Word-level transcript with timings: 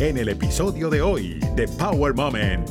en 0.00 0.16
el 0.16 0.28
episodio 0.28 0.90
de 0.90 1.02
hoy 1.02 1.40
de 1.56 1.66
Power 1.76 2.14
Moment. 2.14 2.68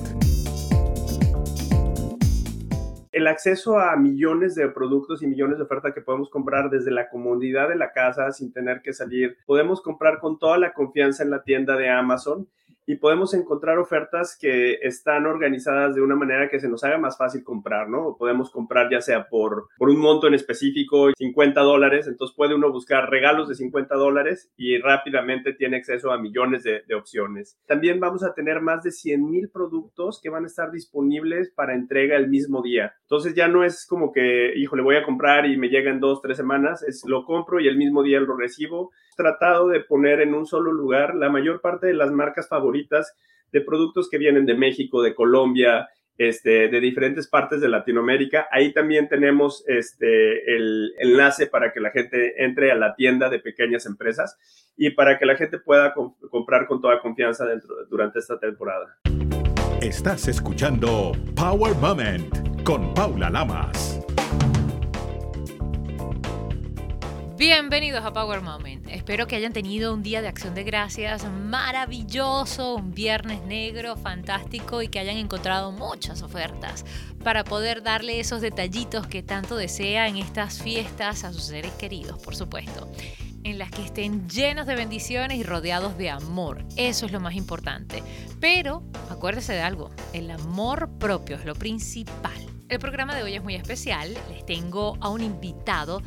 El 3.12 3.28
acceso 3.28 3.78
a 3.78 3.98
millones 3.98 4.56
de 4.56 4.70
productos 4.70 5.22
y 5.22 5.28
millones 5.28 5.58
de 5.58 5.66
ofertas 5.66 5.94
que 5.94 6.00
podemos 6.00 6.30
comprar 6.30 6.70
desde 6.70 6.90
la 6.90 7.10
comodidad 7.10 7.68
de 7.68 7.76
la 7.76 7.92
casa 7.92 8.32
sin 8.32 8.54
tener 8.54 8.82
que 8.82 8.94
salir. 8.94 9.38
Podemos 9.46 9.82
comprar 9.82 10.20
con 10.20 10.40
toda 10.40 10.58
la 10.58 10.72
confianza 10.74 11.22
en 11.24 11.32
la 11.32 11.44
tienda 11.44 11.76
de 11.76 11.90
Amazon 11.90 12.48
y 12.88 12.96
podemos 12.96 13.34
encontrar 13.34 13.78
ofertas 13.80 14.38
que 14.40 14.76
están 14.82 15.26
organizadas 15.26 15.94
de 15.94 16.02
una 16.02 16.16
manera 16.16 16.50
que 16.50 16.60
se 16.60 16.70
nos 16.70 16.86
haga 16.86 16.98
más 16.98 17.18
fácil 17.18 17.44
comprar, 17.44 17.90
¿no? 17.90 18.16
Podemos 18.18 18.50
comprar 18.50 18.90
ya 18.90 19.02
sea 19.02 19.28
por, 19.28 19.68
por 19.78 19.90
un 19.90 20.00
monto 20.00 20.28
en 20.28 20.34
específico, 20.34 21.12
50 21.18 21.62
dólares, 21.62 22.08
entonces 22.08 22.34
puede 22.36 22.56
uno 22.56 22.72
buscar 22.72 23.10
regalos 23.10 23.50
de 23.50 23.56
50 23.56 23.94
dólares 23.96 24.50
y 24.56 24.78
rápidamente 24.78 25.52
tiene 25.54 25.78
acceso 25.78 26.12
a 26.12 26.18
millones 26.18 26.64
de, 26.64 26.82
opciones. 26.96 27.60
También 27.68 28.00
vamos 28.00 28.24
a 28.24 28.34
tener 28.34 28.62
más 28.62 28.82
de 28.82 28.92
100 28.92 29.30
mil 29.30 29.50
productos 29.50 30.20
que 30.24 30.30
van 30.30 30.46
a 30.46 30.48
estar 30.48 30.72
disponibles 30.72 31.52
para 31.52 31.76
entrega 31.76 32.16
el 32.16 32.30
mismo 32.30 32.62
día. 32.62 32.94
Entonces 33.02 33.36
ya 33.36 33.50
no 33.50 33.66
es 33.66 33.86
como 33.86 34.14
que, 34.14 34.54
hijo, 34.56 34.78
le 34.78 34.82
voy 34.82 34.96
a 34.96 35.04
comprar 35.04 35.46
y 35.46 35.58
me 35.58 35.68
llega 35.68 35.92
en 35.92 36.00
dos, 36.00 36.22
tres 36.22 36.38
semanas, 36.38 36.82
es 36.84 37.04
lo 37.06 37.26
compro 37.26 37.60
y 37.60 37.68
el 37.68 37.78
mismo 37.78 38.02
día 38.02 38.20
lo 38.22 38.38
recibo. 38.38 38.92
Tratado 39.18 39.68
de 39.68 39.82
poner 39.82 40.22
en 40.22 40.34
un 40.34 40.46
solo 40.46 40.72
lugar 40.72 41.16
la 41.16 41.30
mayor 41.30 41.60
parte 41.60 41.88
de 41.88 41.94
las 41.94 42.12
marcas 42.12 42.48
favoritas 42.48 43.14
de 43.52 43.62
productos 43.62 44.10
que 44.10 44.18
vienen 44.18 44.46
de 44.46 44.54
México, 44.54 45.02
de 45.02 45.16
Colombia, 45.16 45.90
este, 46.18 46.68
de 46.68 46.80
diferentes 46.80 47.28
partes 47.28 47.62
de 47.62 47.70
Latinoamérica. 47.70 48.48
Ahí 48.52 48.74
también 48.74 49.08
tenemos 49.08 49.64
este, 49.68 50.56
el 50.56 50.94
enlace 51.00 51.48
para 51.48 51.72
que 51.72 51.80
la 51.80 51.92
gente 51.92 52.44
entre 52.44 52.72
a 52.72 52.76
la 52.76 52.96
tienda 52.96 53.30
de 53.30 53.40
pequeñas 53.40 53.86
empresas 53.86 54.38
y 54.76 54.92
para 54.92 55.18
que 55.20 55.26
la 55.26 55.36
gente 55.36 55.60
pueda 55.60 55.94
comprar 56.30 56.68
con 56.68 56.82
toda 56.82 57.00
confianza 57.00 57.46
dentro, 57.46 57.86
durante 57.90 58.20
esta 58.20 58.40
temporada. 58.40 58.98
Estás 59.82 60.28
escuchando 60.28 61.12
Power 61.36 61.76
Moment 61.76 62.64
con 62.64 62.94
Paula 62.94 63.30
Lamas. 63.30 64.00
Bienvenidos 67.38 68.04
a 68.04 68.14
Power 68.14 68.42
Moment. 68.42 68.88
Espero 68.90 69.28
que 69.28 69.36
hayan 69.36 69.54
tenido 69.54 69.94
un 69.94 70.02
día 70.02 70.24
de 70.24 70.28
acción 70.28 70.56
de 70.56 70.64
gracias 70.64 71.24
maravilloso, 71.24 72.74
un 72.74 72.96
viernes 72.96 73.44
negro 73.44 73.96
fantástico 73.96 74.82
y 74.82 74.88
que 74.88 74.98
hayan 74.98 75.18
encontrado 75.18 75.72
muchas 75.72 76.24
ofertas 76.24 76.84
para 77.24 77.44
poder 77.44 77.84
darle 77.84 78.20
esos 78.20 78.42
detallitos 78.42 79.06
que 79.06 79.22
tanto 79.22 79.56
desea 79.56 80.08
en 80.08 80.18
estas 80.18 80.64
fiestas 80.64 81.24
a 81.24 81.32
sus 81.32 81.44
seres 81.44 81.74
queridos, 81.74 82.18
por 82.18 82.36
supuesto. 82.36 82.92
En 83.44 83.60
las 83.60 83.70
que 83.70 83.84
estén 83.84 84.28
llenos 84.28 84.66
de 84.66 84.74
bendiciones 84.74 85.38
y 85.38 85.44
rodeados 85.44 85.96
de 85.96 86.10
amor. 86.10 86.66
Eso 86.76 87.06
es 87.06 87.12
lo 87.12 87.20
más 87.20 87.36
importante. 87.36 88.02
Pero 88.40 88.82
acuérdese 89.12 89.54
de 89.54 89.62
algo, 89.62 89.92
el 90.12 90.32
amor 90.32 90.90
propio 90.98 91.36
es 91.36 91.46
lo 91.46 91.54
principal. 91.54 92.57
El 92.70 92.80
programa 92.80 93.16
de 93.16 93.24
hoy 93.24 93.34
es 93.34 93.44
muy 93.44 93.56
especial. 93.56 94.14
Les 94.30 94.46
tengo 94.46 94.98
a 95.00 95.10
un 95.10 95.22
invitado 95.22 96.02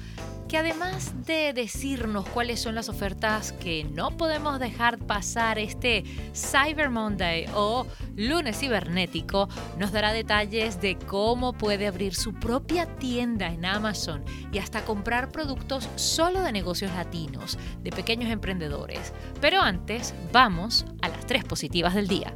que 0.47 0.59
además 0.59 1.15
de 1.25 1.55
decirnos 1.55 2.29
cuáles 2.29 2.61
son 2.61 2.75
las 2.75 2.91
ofertas 2.91 3.53
que 3.53 3.85
no 3.85 4.11
podemos 4.17 4.59
dejar 4.59 4.99
pasar 4.99 5.59
este 5.59 6.05
Cyber 6.35 6.91
Monday 6.91 7.47
o 7.55 7.87
lunes 8.17 8.59
cibernético, 8.59 9.49
nos 9.79 9.93
dará 9.93 10.13
detalles 10.13 10.81
de 10.83 10.99
cómo 10.99 11.55
puede 11.55 11.87
abrir 11.87 12.15
su 12.15 12.35
propia 12.35 12.85
tienda 12.97 13.47
en 13.47 13.65
Amazon 13.65 14.23
y 14.53 14.59
hasta 14.59 14.85
comprar 14.85 15.31
productos 15.31 15.89
solo 15.95 16.43
de 16.43 16.53
negocios 16.53 16.93
latinos, 16.93 17.59
de 17.83 17.91
pequeños 17.91 18.31
emprendedores. 18.31 19.15
Pero 19.41 19.63
antes, 19.63 20.13
vamos 20.31 20.85
a 21.01 21.09
las 21.09 21.25
tres 21.27 21.45
positivas 21.45 21.95
del 21.95 22.09
día. 22.09 22.35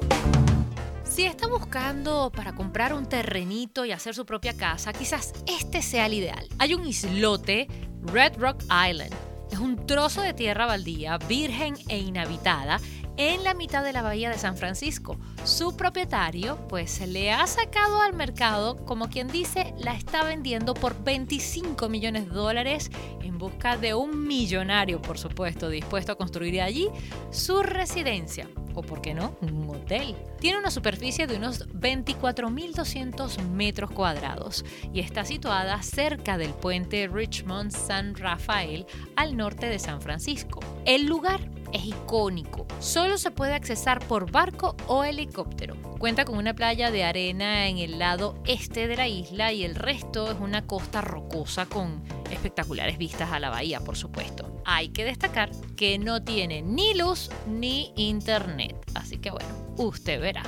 Si 1.15 1.25
está 1.25 1.47
buscando 1.47 2.33
para 2.35 2.57
comprar 2.57 2.93
un 2.93 3.09
terrenito 3.09 3.85
y 3.85 3.93
hacer 3.93 4.17
su 4.17 4.27
propia 4.27 4.53
casa, 4.53 4.93
quizás 4.93 5.33
este 5.47 5.81
sea 5.81 6.07
el 6.07 6.15
ideal. 6.15 6.49
Hay 6.59 6.75
un 6.75 6.85
islote 6.85 7.69
Red 8.03 8.37
Rock 8.37 8.65
Island. 8.65 9.15
Es 9.49 9.61
un 9.61 9.87
trozo 9.87 10.23
de 10.23 10.35
tierra 10.35 10.67
baldía, 10.67 11.19
virgen 11.19 11.77
e 11.87 11.99
inhabitada, 11.99 12.81
en 13.17 13.45
la 13.45 13.55
mitad 13.55 13.85
de 13.85 13.93
la 13.93 14.03
bahía 14.03 14.29
de 14.29 14.39
San 14.39 14.57
Francisco. 14.57 15.17
Su 15.45 15.77
propietario, 15.77 16.59
pues, 16.67 17.01
le 17.07 17.31
ha 17.31 17.47
sacado 17.47 18.03
al 18.03 18.15
mercado, 18.15 18.85
como 18.85 19.09
quien 19.09 19.29
dice, 19.29 19.73
la 19.79 19.95
está 19.95 20.25
vendiendo 20.25 20.75
por 20.75 21.01
25 21.05 21.89
millones 21.89 22.25
de 22.27 22.35
dólares 22.35 22.91
en 23.23 23.39
busca 23.39 23.77
de 23.77 23.95
un 23.95 24.27
millonario, 24.27 25.01
por 25.01 25.17
supuesto, 25.17 25.69
dispuesto 25.69 26.11
a 26.11 26.17
construir 26.17 26.61
allí 26.61 26.89
su 27.31 27.63
residencia 27.63 28.49
o 28.75 28.83
por 28.83 29.01
qué 29.01 29.15
no, 29.15 29.37
un 29.41 29.69
hotel. 29.71 30.17
Tiene 30.41 30.59
una 30.59 30.71
superficie 30.71 31.27
de 31.27 31.37
unos 31.37 31.69
24.200 31.71 33.43
metros 33.49 33.91
cuadrados 33.91 34.65
y 34.93 35.01
está 35.01 35.25
situada 35.25 35.83
cerca 35.83 36.39
del 36.39 36.53
puente 36.53 37.09
Richmond 37.09 37.71
San 37.71 38.15
Rafael 38.15 38.87
al 39.17 39.37
norte 39.37 39.67
de 39.67 39.79
San 39.79 40.01
Francisco. 40.01 40.61
El 40.85 41.07
lugar 41.07 41.41
es 41.73 41.85
icónico. 41.85 42.67
Solo 42.79 43.19
se 43.19 43.31
puede 43.31 43.55
accesar 43.55 43.99
por 44.07 44.31
barco 44.31 44.77
o 44.87 45.05
helicóptero. 45.05 45.77
Cuenta 45.99 46.25
con 46.25 46.39
una 46.39 46.55
playa 46.55 46.91
de 46.91 47.05
arena 47.05 47.69
en 47.69 47.79
el 47.79 47.99
lado 47.99 48.37
este 48.47 48.87
de 48.87 48.97
la 48.97 49.09
isla 49.09 49.53
y 49.53 49.65
el 49.65 49.75
resto 49.75 50.31
es 50.31 50.39
una 50.39 50.67
costa 50.67 51.01
rocosa 51.01 51.67
con 51.67 52.03
espectaculares 52.31 52.97
vistas 52.97 53.33
a 53.33 53.41
la 53.41 53.51
bahía, 53.51 53.81
por 53.81 53.97
supuesto. 53.97 54.54
Hay 54.65 54.89
que 54.89 55.05
destacar 55.05 55.51
que 55.77 55.99
no 55.99 56.23
tiene 56.23 56.63
ni 56.63 56.95
luz 56.95 57.31
ni 57.47 57.93
internet, 57.97 58.75
así 58.95 59.19
que 59.19 59.31
bueno, 59.31 59.49
usted 59.77 60.21
verá. 60.21 60.43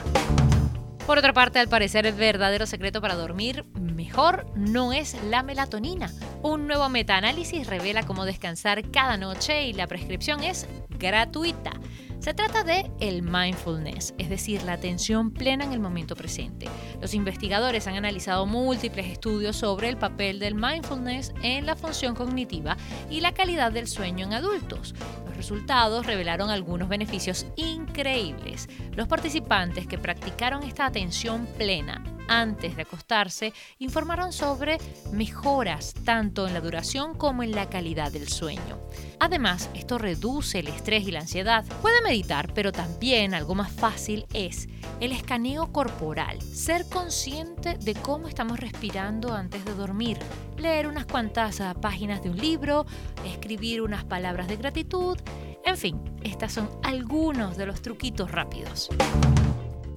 Por 1.07 1.19
otra 1.19 1.33
parte, 1.33 1.61
al 1.61 1.69
parecer 1.69 2.05
el 2.07 2.15
verdadero 2.15 2.67
secreto 2.67 3.01
para 3.01 3.15
dormir 3.15 3.65
mejor 3.75 4.47
no 4.57 4.93
es 4.93 5.17
la 5.25 5.43
melatonina. 5.43 6.11
Un 6.43 6.67
nuevo 6.67 6.89
metaanálisis 6.89 7.67
revela 7.67 8.05
cómo 8.05 8.25
descansar 8.25 8.91
cada 8.91 9.17
noche 9.17 9.67
y 9.69 9.73
la 9.73 9.87
prescripción 9.87 10.43
es 10.43 10.67
gratuita. 10.99 11.73
Se 12.19 12.35
trata 12.35 12.65
de 12.65 12.91
el 12.99 13.23
mindfulness, 13.23 14.15
es 14.19 14.29
decir, 14.29 14.63
la 14.65 14.73
atención 14.73 15.31
plena 15.31 15.65
en 15.65 15.73
el 15.73 15.81
momento 15.81 16.17
presente. 16.17 16.67
Los 17.01 17.15
investigadores 17.15 17.87
han 17.87 17.95
analizado 17.95 18.47
múltiples 18.47 19.07
estudios 19.07 19.57
sobre 19.57 19.89
el 19.89 19.97
papel 19.97 20.39
del 20.41 20.55
mindfulness 20.55 21.33
en 21.43 21.67
la 21.67 21.77
función 21.77 22.15
cognitiva 22.15 22.77
y 23.11 23.21
la 23.21 23.33
calidad 23.33 23.71
del 23.71 23.87
sueño 23.87 24.27
en 24.27 24.33
adultos. 24.33 24.95
Los 25.27 25.37
resultados 25.37 26.07
revelaron 26.07 26.51
algunos 26.51 26.89
beneficios 26.89 27.47
increíbles. 27.57 28.69
Los 28.97 29.07
participantes 29.07 29.87
que 29.87 29.99
practicaron 29.99 30.65
esta 30.65 30.87
atención 30.87 31.47
plena 31.57 32.16
antes 32.29 32.77
de 32.77 32.83
acostarse 32.83 33.53
informaron 33.79 34.33
sobre 34.33 34.79
mejoras 35.13 35.95
tanto 36.05 36.47
en 36.47 36.55
la 36.55 36.61
duración 36.61 37.15
como 37.15 37.43
en 37.43 37.53
la 37.53 37.69
calidad 37.69 38.13
del 38.13 38.29
sueño. 38.29 38.79
Además, 39.19 39.71
esto 39.75 39.99
reduce 39.99 40.59
el 40.59 40.69
estrés 40.69 41.07
y 41.07 41.11
la 41.11 41.21
ansiedad. 41.21 41.65
Puede 41.81 42.03
meditar, 42.03 42.53
pero 42.55 42.73
también 42.73 43.35
algo 43.35 43.55
más 43.55 43.73
fácil 43.73 44.27
es 44.35 44.69
el 45.01 45.13
escaneo 45.13 45.73
corporal, 45.73 46.41
ser 46.43 46.87
consciente 46.89 47.79
de 47.79 47.95
cómo 47.95 48.29
estamos 48.29 48.61
respirando 48.61 49.35
antes 49.35 49.65
de 49.65 49.75
dormir, 49.75 50.19
leer 50.57 50.87
unas 50.87 51.07
cuantas 51.07 51.61
ah, 51.61 51.75
páginas 51.75 52.23
de 52.23 52.31
un 52.31 52.37
libro, 52.37 52.87
escribir 53.25 53.83
unas 53.83 54.05
palabras 54.05 54.49
de 54.49 54.57
gratitud, 54.57 55.19
en 55.65 55.77
fin, 55.77 56.01
estos 56.23 56.53
son 56.53 56.71
algunos 56.85 57.57
de 57.57 57.67
los 57.67 57.83
truquitos 57.83 58.31
rápidos. 58.31 58.89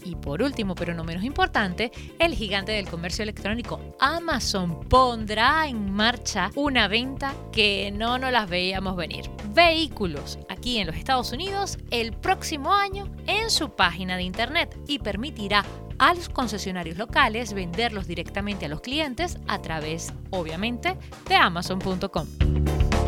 Y 0.09 0.15
por 0.15 0.41
último, 0.41 0.73
pero 0.73 0.95
no 0.95 1.03
menos 1.03 1.23
importante, 1.23 1.91
el 2.17 2.33
gigante 2.33 2.71
del 2.71 2.89
comercio 2.89 3.21
electrónico 3.21 3.79
Amazon 3.99 4.79
pondrá 4.89 5.67
en 5.67 5.91
marcha 5.91 6.49
una 6.55 6.87
venta 6.87 7.35
que 7.51 7.91
no 7.91 8.17
nos 8.17 8.31
las 8.31 8.49
veíamos 8.49 8.95
venir. 8.95 9.29
Vehículos 9.53 10.39
aquí 10.49 10.79
en 10.79 10.87
los 10.87 10.95
Estados 10.95 11.31
Unidos 11.31 11.77
el 11.91 12.13
próximo 12.13 12.73
año 12.73 13.07
en 13.27 13.51
su 13.51 13.69
página 13.75 14.17
de 14.17 14.23
internet 14.23 14.75
y 14.87 14.97
permitirá 14.97 15.63
a 15.99 16.15
los 16.15 16.27
concesionarios 16.27 16.97
locales 16.97 17.53
venderlos 17.53 18.07
directamente 18.07 18.65
a 18.65 18.69
los 18.69 18.81
clientes 18.81 19.37
a 19.47 19.61
través, 19.61 20.11
obviamente, 20.31 20.97
de 21.27 21.35
amazon.com. 21.35 22.25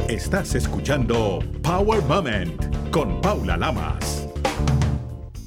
Estás 0.07 0.53
escuchando 0.53 1.39
Power 1.63 2.03
Moment 2.03 2.91
con 2.91 3.19
Paula 3.21 3.57
Lamas. 3.57 4.30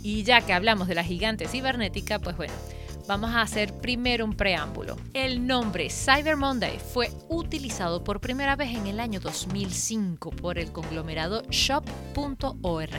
Y 0.04 0.22
ya 0.22 0.42
que 0.42 0.52
hablamos 0.52 0.86
de 0.86 0.94
la 0.94 1.02
gigante 1.02 1.48
cibernética, 1.48 2.18
pues 2.18 2.36
bueno, 2.36 2.52
vamos 3.08 3.30
a 3.30 3.40
hacer 3.40 3.72
primero 3.72 4.26
un 4.26 4.34
preámbulo. 4.34 4.98
El 5.14 5.46
nombre 5.46 5.88
Cyber 5.88 6.36
Monday 6.36 6.78
fue 6.78 7.10
utilizado 7.30 8.04
por 8.04 8.20
primera 8.20 8.54
vez 8.54 8.76
en 8.76 8.86
el 8.86 9.00
año 9.00 9.18
2005 9.18 10.30
por 10.32 10.58
el 10.58 10.72
conglomerado 10.72 11.40
shop.org. 11.48 12.90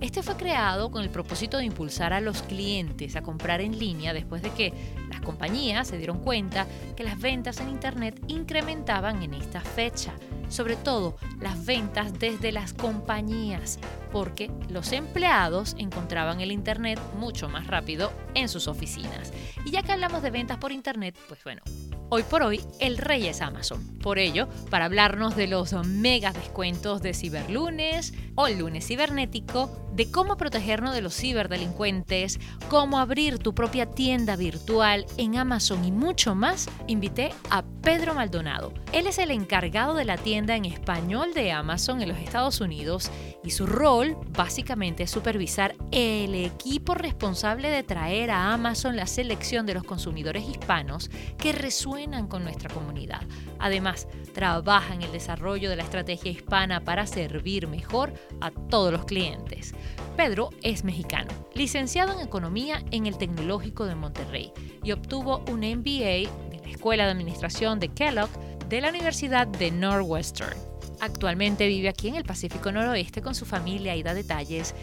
Este 0.00 0.22
fue 0.24 0.36
creado 0.36 0.90
con 0.90 1.04
el 1.04 1.10
propósito 1.10 1.58
de 1.58 1.66
impulsar 1.66 2.12
a 2.12 2.20
los 2.20 2.42
clientes 2.42 3.14
a 3.14 3.22
comprar 3.22 3.60
en 3.60 3.78
línea 3.78 4.12
después 4.12 4.42
de 4.42 4.50
que 4.50 4.72
las 5.08 5.20
compañías 5.20 5.86
se 5.86 5.98
dieron 5.98 6.18
cuenta 6.18 6.66
que 6.96 7.04
las 7.04 7.20
ventas 7.20 7.60
en 7.60 7.68
Internet 7.68 8.20
incrementaban 8.26 9.22
en 9.22 9.34
esta 9.34 9.60
fecha 9.60 10.12
sobre 10.54 10.76
todo 10.76 11.16
las 11.40 11.66
ventas 11.66 12.18
desde 12.18 12.52
las 12.52 12.72
compañías, 12.72 13.78
porque 14.12 14.50
los 14.68 14.92
empleados 14.92 15.74
encontraban 15.78 16.40
el 16.40 16.52
Internet 16.52 17.00
mucho 17.18 17.48
más 17.48 17.66
rápido 17.66 18.12
en 18.34 18.48
sus 18.48 18.68
oficinas. 18.68 19.32
Y 19.64 19.72
ya 19.72 19.82
que 19.82 19.92
hablamos 19.92 20.22
de 20.22 20.30
ventas 20.30 20.58
por 20.58 20.70
Internet, 20.70 21.16
pues 21.28 21.42
bueno, 21.42 21.62
Hoy 22.10 22.22
por 22.22 22.42
hoy, 22.42 22.60
el 22.80 22.98
rey 22.98 23.26
es 23.26 23.40
Amazon. 23.40 23.98
Por 23.98 24.18
ello, 24.18 24.46
para 24.70 24.84
hablarnos 24.84 25.36
de 25.36 25.48
los 25.48 25.72
mega 25.86 26.32
descuentos 26.32 27.00
de 27.00 27.14
Ciberlunes 27.14 28.12
o 28.34 28.46
el 28.46 28.58
lunes 28.58 28.86
cibernético, 28.86 29.88
de 29.94 30.10
cómo 30.10 30.36
protegernos 30.36 30.94
de 30.94 31.00
los 31.00 31.16
ciberdelincuentes, 31.16 32.38
cómo 32.68 32.98
abrir 32.98 33.38
tu 33.38 33.54
propia 33.54 33.86
tienda 33.86 34.36
virtual 34.36 35.06
en 35.16 35.38
Amazon 35.38 35.84
y 35.84 35.92
mucho 35.92 36.34
más, 36.34 36.68
invité 36.86 37.32
a 37.50 37.64
Pedro 37.82 38.14
Maldonado. 38.14 38.74
Él 38.92 39.06
es 39.06 39.18
el 39.18 39.30
encargado 39.30 39.94
de 39.94 40.04
la 40.04 40.18
tienda 40.18 40.43
en 40.52 40.66
español 40.66 41.32
de 41.32 41.52
Amazon 41.52 42.02
en 42.02 42.10
los 42.10 42.18
Estados 42.18 42.60
Unidos 42.60 43.10
y 43.42 43.50
su 43.50 43.66
rol 43.66 44.16
básicamente 44.36 45.04
es 45.04 45.10
supervisar 45.10 45.74
el 45.90 46.34
equipo 46.34 46.94
responsable 46.94 47.70
de 47.70 47.82
traer 47.82 48.30
a 48.30 48.52
Amazon 48.52 48.96
la 48.96 49.06
selección 49.06 49.64
de 49.64 49.74
los 49.74 49.84
consumidores 49.84 50.46
hispanos 50.46 51.10
que 51.38 51.52
resuenan 51.52 52.28
con 52.28 52.44
nuestra 52.44 52.68
comunidad. 52.68 53.22
Además, 53.58 54.06
trabaja 54.34 54.94
en 54.94 55.02
el 55.02 55.12
desarrollo 55.12 55.70
de 55.70 55.76
la 55.76 55.82
estrategia 55.82 56.30
hispana 56.30 56.84
para 56.84 57.06
servir 57.06 57.66
mejor 57.66 58.12
a 58.40 58.50
todos 58.50 58.92
los 58.92 59.06
clientes. 59.06 59.74
Pedro 60.16 60.50
es 60.62 60.84
mexicano, 60.84 61.30
licenciado 61.54 62.12
en 62.12 62.26
Economía 62.26 62.82
en 62.90 63.06
el 63.06 63.16
Tecnológico 63.16 63.86
de 63.86 63.94
Monterrey 63.94 64.52
y 64.82 64.92
obtuvo 64.92 65.42
un 65.50 65.60
MBA 65.60 66.28
de 66.50 66.60
la 66.62 66.68
Escuela 66.68 67.04
de 67.06 67.12
Administración 67.12 67.80
de 67.80 67.88
Kellogg 67.88 68.30
de 68.68 68.80
la 68.80 68.88
Universidad 68.88 69.46
de 69.46 69.70
Northwestern. 69.70 70.56
Actualmente 71.00 71.66
vive 71.66 71.88
aquí 71.88 72.08
en 72.08 72.14
el 72.14 72.24
Pacífico 72.24 72.72
Noroeste 72.72 73.22
con 73.22 73.34
su 73.34 73.44
familia 73.44 73.96
y 73.96 74.02
da 74.02 74.14
detalles 74.14 74.74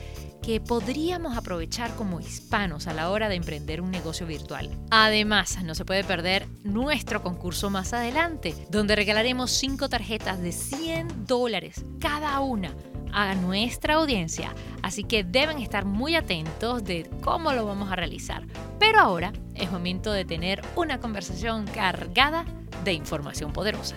que 0.42 0.60
podríamos 0.60 1.38
aprovechar 1.38 1.96
como 1.96 2.20
hispanos 2.20 2.88
a 2.88 2.94
la 2.94 3.12
hora 3.12 3.30
de 3.30 3.36
emprender 3.36 3.80
un 3.80 3.92
negocio 3.92 4.26
virtual. 4.26 4.70
Además, 4.90 5.64
no 5.64 5.76
se 5.76 5.86
puede 5.86 6.04
perder 6.04 6.48
nuestro 6.64 7.22
concurso 7.22 7.70
más 7.70 7.94
adelante, 7.94 8.56
donde 8.70 8.96
regalaremos 8.96 9.52
5 9.52 9.88
tarjetas 9.90 10.42
de 10.42 10.52
100 10.52 11.26
dólares 11.28 11.86
cada 12.00 12.40
una 12.40 12.74
a 13.14 13.36
nuestra 13.36 13.96
audiencia, 13.96 14.54
así 14.82 15.04
que 15.04 15.24
deben 15.24 15.60
estar 15.60 15.86
muy 15.86 16.16
atentos 16.16 16.84
de 16.84 17.10
cómo 17.22 17.52
lo 17.54 17.66
vamos 17.66 17.92
a 17.92 17.96
realizar. 17.96 18.44
Pero 18.80 19.00
ahora 19.00 19.34
es 19.56 19.72
momento 19.72 20.12
de 20.12 20.26
tener 20.26 20.62
una 20.76 21.00
conversación 21.00 21.66
cargada 21.66 22.46
de 22.84 22.94
información 22.94 23.54
poderosa. 23.54 23.96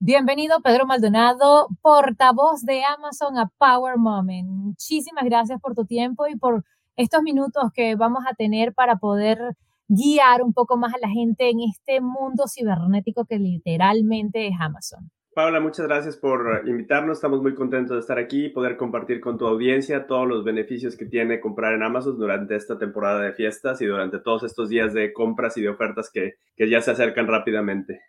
Bienvenido 0.00 0.60
Pedro 0.60 0.86
Maldonado, 0.86 1.68
portavoz 1.82 2.62
de 2.62 2.84
Amazon 2.84 3.36
a 3.36 3.50
Power 3.58 3.98
Moment. 3.98 4.48
Muchísimas 4.48 5.24
gracias 5.24 5.60
por 5.60 5.74
tu 5.74 5.84
tiempo 5.86 6.28
y 6.28 6.36
por 6.36 6.64
estos 6.94 7.22
minutos 7.22 7.64
que 7.74 7.96
vamos 7.96 8.24
a 8.28 8.34
tener 8.34 8.74
para 8.74 8.96
poder 8.96 9.56
guiar 9.88 10.42
un 10.42 10.52
poco 10.52 10.76
más 10.76 10.94
a 10.94 10.98
la 11.00 11.08
gente 11.08 11.50
en 11.50 11.60
este 11.60 12.00
mundo 12.00 12.44
cibernético 12.46 13.24
que 13.24 13.38
literalmente 13.38 14.46
es 14.46 14.54
Amazon. 14.60 15.10
Paula, 15.38 15.60
muchas 15.60 15.86
gracias 15.86 16.16
por 16.16 16.64
invitarnos. 16.66 17.18
Estamos 17.18 17.40
muy 17.40 17.54
contentos 17.54 17.94
de 17.94 18.00
estar 18.00 18.18
aquí 18.18 18.46
y 18.46 18.48
poder 18.48 18.76
compartir 18.76 19.20
con 19.20 19.38
tu 19.38 19.46
audiencia 19.46 20.08
todos 20.08 20.26
los 20.26 20.42
beneficios 20.42 20.96
que 20.96 21.06
tiene 21.06 21.38
comprar 21.38 21.74
en 21.74 21.84
Amazon 21.84 22.18
durante 22.18 22.56
esta 22.56 22.76
temporada 22.76 23.20
de 23.20 23.34
fiestas 23.34 23.80
y 23.80 23.86
durante 23.86 24.18
todos 24.18 24.42
estos 24.42 24.68
días 24.68 24.92
de 24.94 25.12
compras 25.12 25.56
y 25.56 25.62
de 25.62 25.68
ofertas 25.68 26.10
que, 26.12 26.38
que 26.56 26.68
ya 26.68 26.80
se 26.80 26.90
acercan 26.90 27.28
rápidamente 27.28 28.00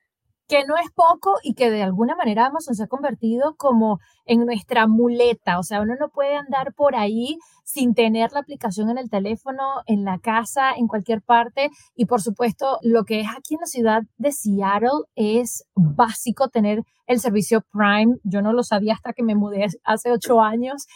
que 0.50 0.66
no 0.66 0.76
es 0.78 0.90
poco 0.96 1.36
y 1.44 1.54
que 1.54 1.70
de 1.70 1.84
alguna 1.84 2.16
manera 2.16 2.48
Amazon 2.48 2.74
se 2.74 2.84
ha 2.84 2.88
convertido 2.88 3.56
como 3.56 4.00
en 4.26 4.46
nuestra 4.46 4.88
muleta. 4.88 5.60
O 5.60 5.64
sea, 5.64 5.80
uno 5.80 5.94
no 6.00 6.10
puede 6.10 6.36
andar 6.36 6.74
por 6.74 6.96
ahí 6.96 7.38
sin 7.64 7.94
tener 7.94 8.32
la 8.34 8.40
aplicación 8.40 8.90
en 8.90 8.98
el 8.98 9.12
teléfono, 9.12 9.62
en 9.86 10.04
la 10.04 10.18
casa, 10.18 10.72
en 10.76 10.88
cualquier 10.88 11.22
parte. 11.22 11.70
Y 11.96 12.06
por 12.08 12.24
supuesto, 12.24 12.80
lo 12.82 13.04
que 13.04 13.22
es 13.22 13.28
aquí 13.28 13.54
en 13.54 13.60
la 13.62 13.68
ciudad 13.68 14.02
de 14.18 14.32
Seattle 14.32 15.04
es 15.16 15.66
básico 15.76 16.50
tener 16.50 16.82
el 17.06 17.20
servicio 17.20 17.62
Prime. 17.72 18.16
Yo 18.24 18.42
no 18.42 18.52
lo 18.52 18.64
sabía 18.64 18.96
hasta 18.96 19.14
que 19.14 19.22
me 19.22 19.36
mudé 19.36 19.68
hace 19.84 20.12
ocho 20.12 20.42
años. 20.42 20.88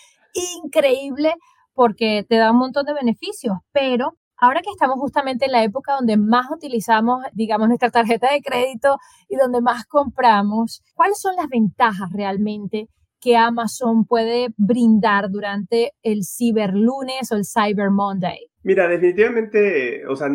Increíble 0.64 1.36
porque 1.76 2.26
te 2.28 2.38
da 2.38 2.52
un 2.52 2.58
montón 2.58 2.88
de 2.88 2.94
beneficios, 2.96 3.58
pero 3.72 4.14
Ahora 4.38 4.62
que 4.62 4.72
estamos 4.72 5.00
justamente 5.00 5.46
en 5.46 5.52
la 5.52 5.64
época 5.64 5.94
donde 5.94 6.18
más 6.18 6.48
utilizamos, 6.52 7.24
digamos, 7.34 7.68
nuestra 7.68 7.92
tarjeta 7.92 8.32
de 8.32 8.42
crédito 8.42 8.98
y 9.30 9.36
donde 9.36 9.62
más 9.62 9.86
compramos, 9.86 10.84
¿cuáles 10.96 11.20
son 11.20 11.36
las 11.36 11.48
ventajas 11.48 12.12
realmente 12.12 12.90
que 13.22 13.38
Amazon 13.38 14.06
puede 14.06 14.50
brindar 14.58 15.30
durante 15.30 15.94
el 16.02 16.24
Cyber 16.26 16.74
Lunes 16.74 17.32
o 17.32 17.36
el 17.36 17.46
Cyber 17.46 17.90
Monday? 17.90 18.50
Mira, 18.64 18.88
definitivamente, 18.88 20.06
o 20.08 20.16
sea, 20.16 20.28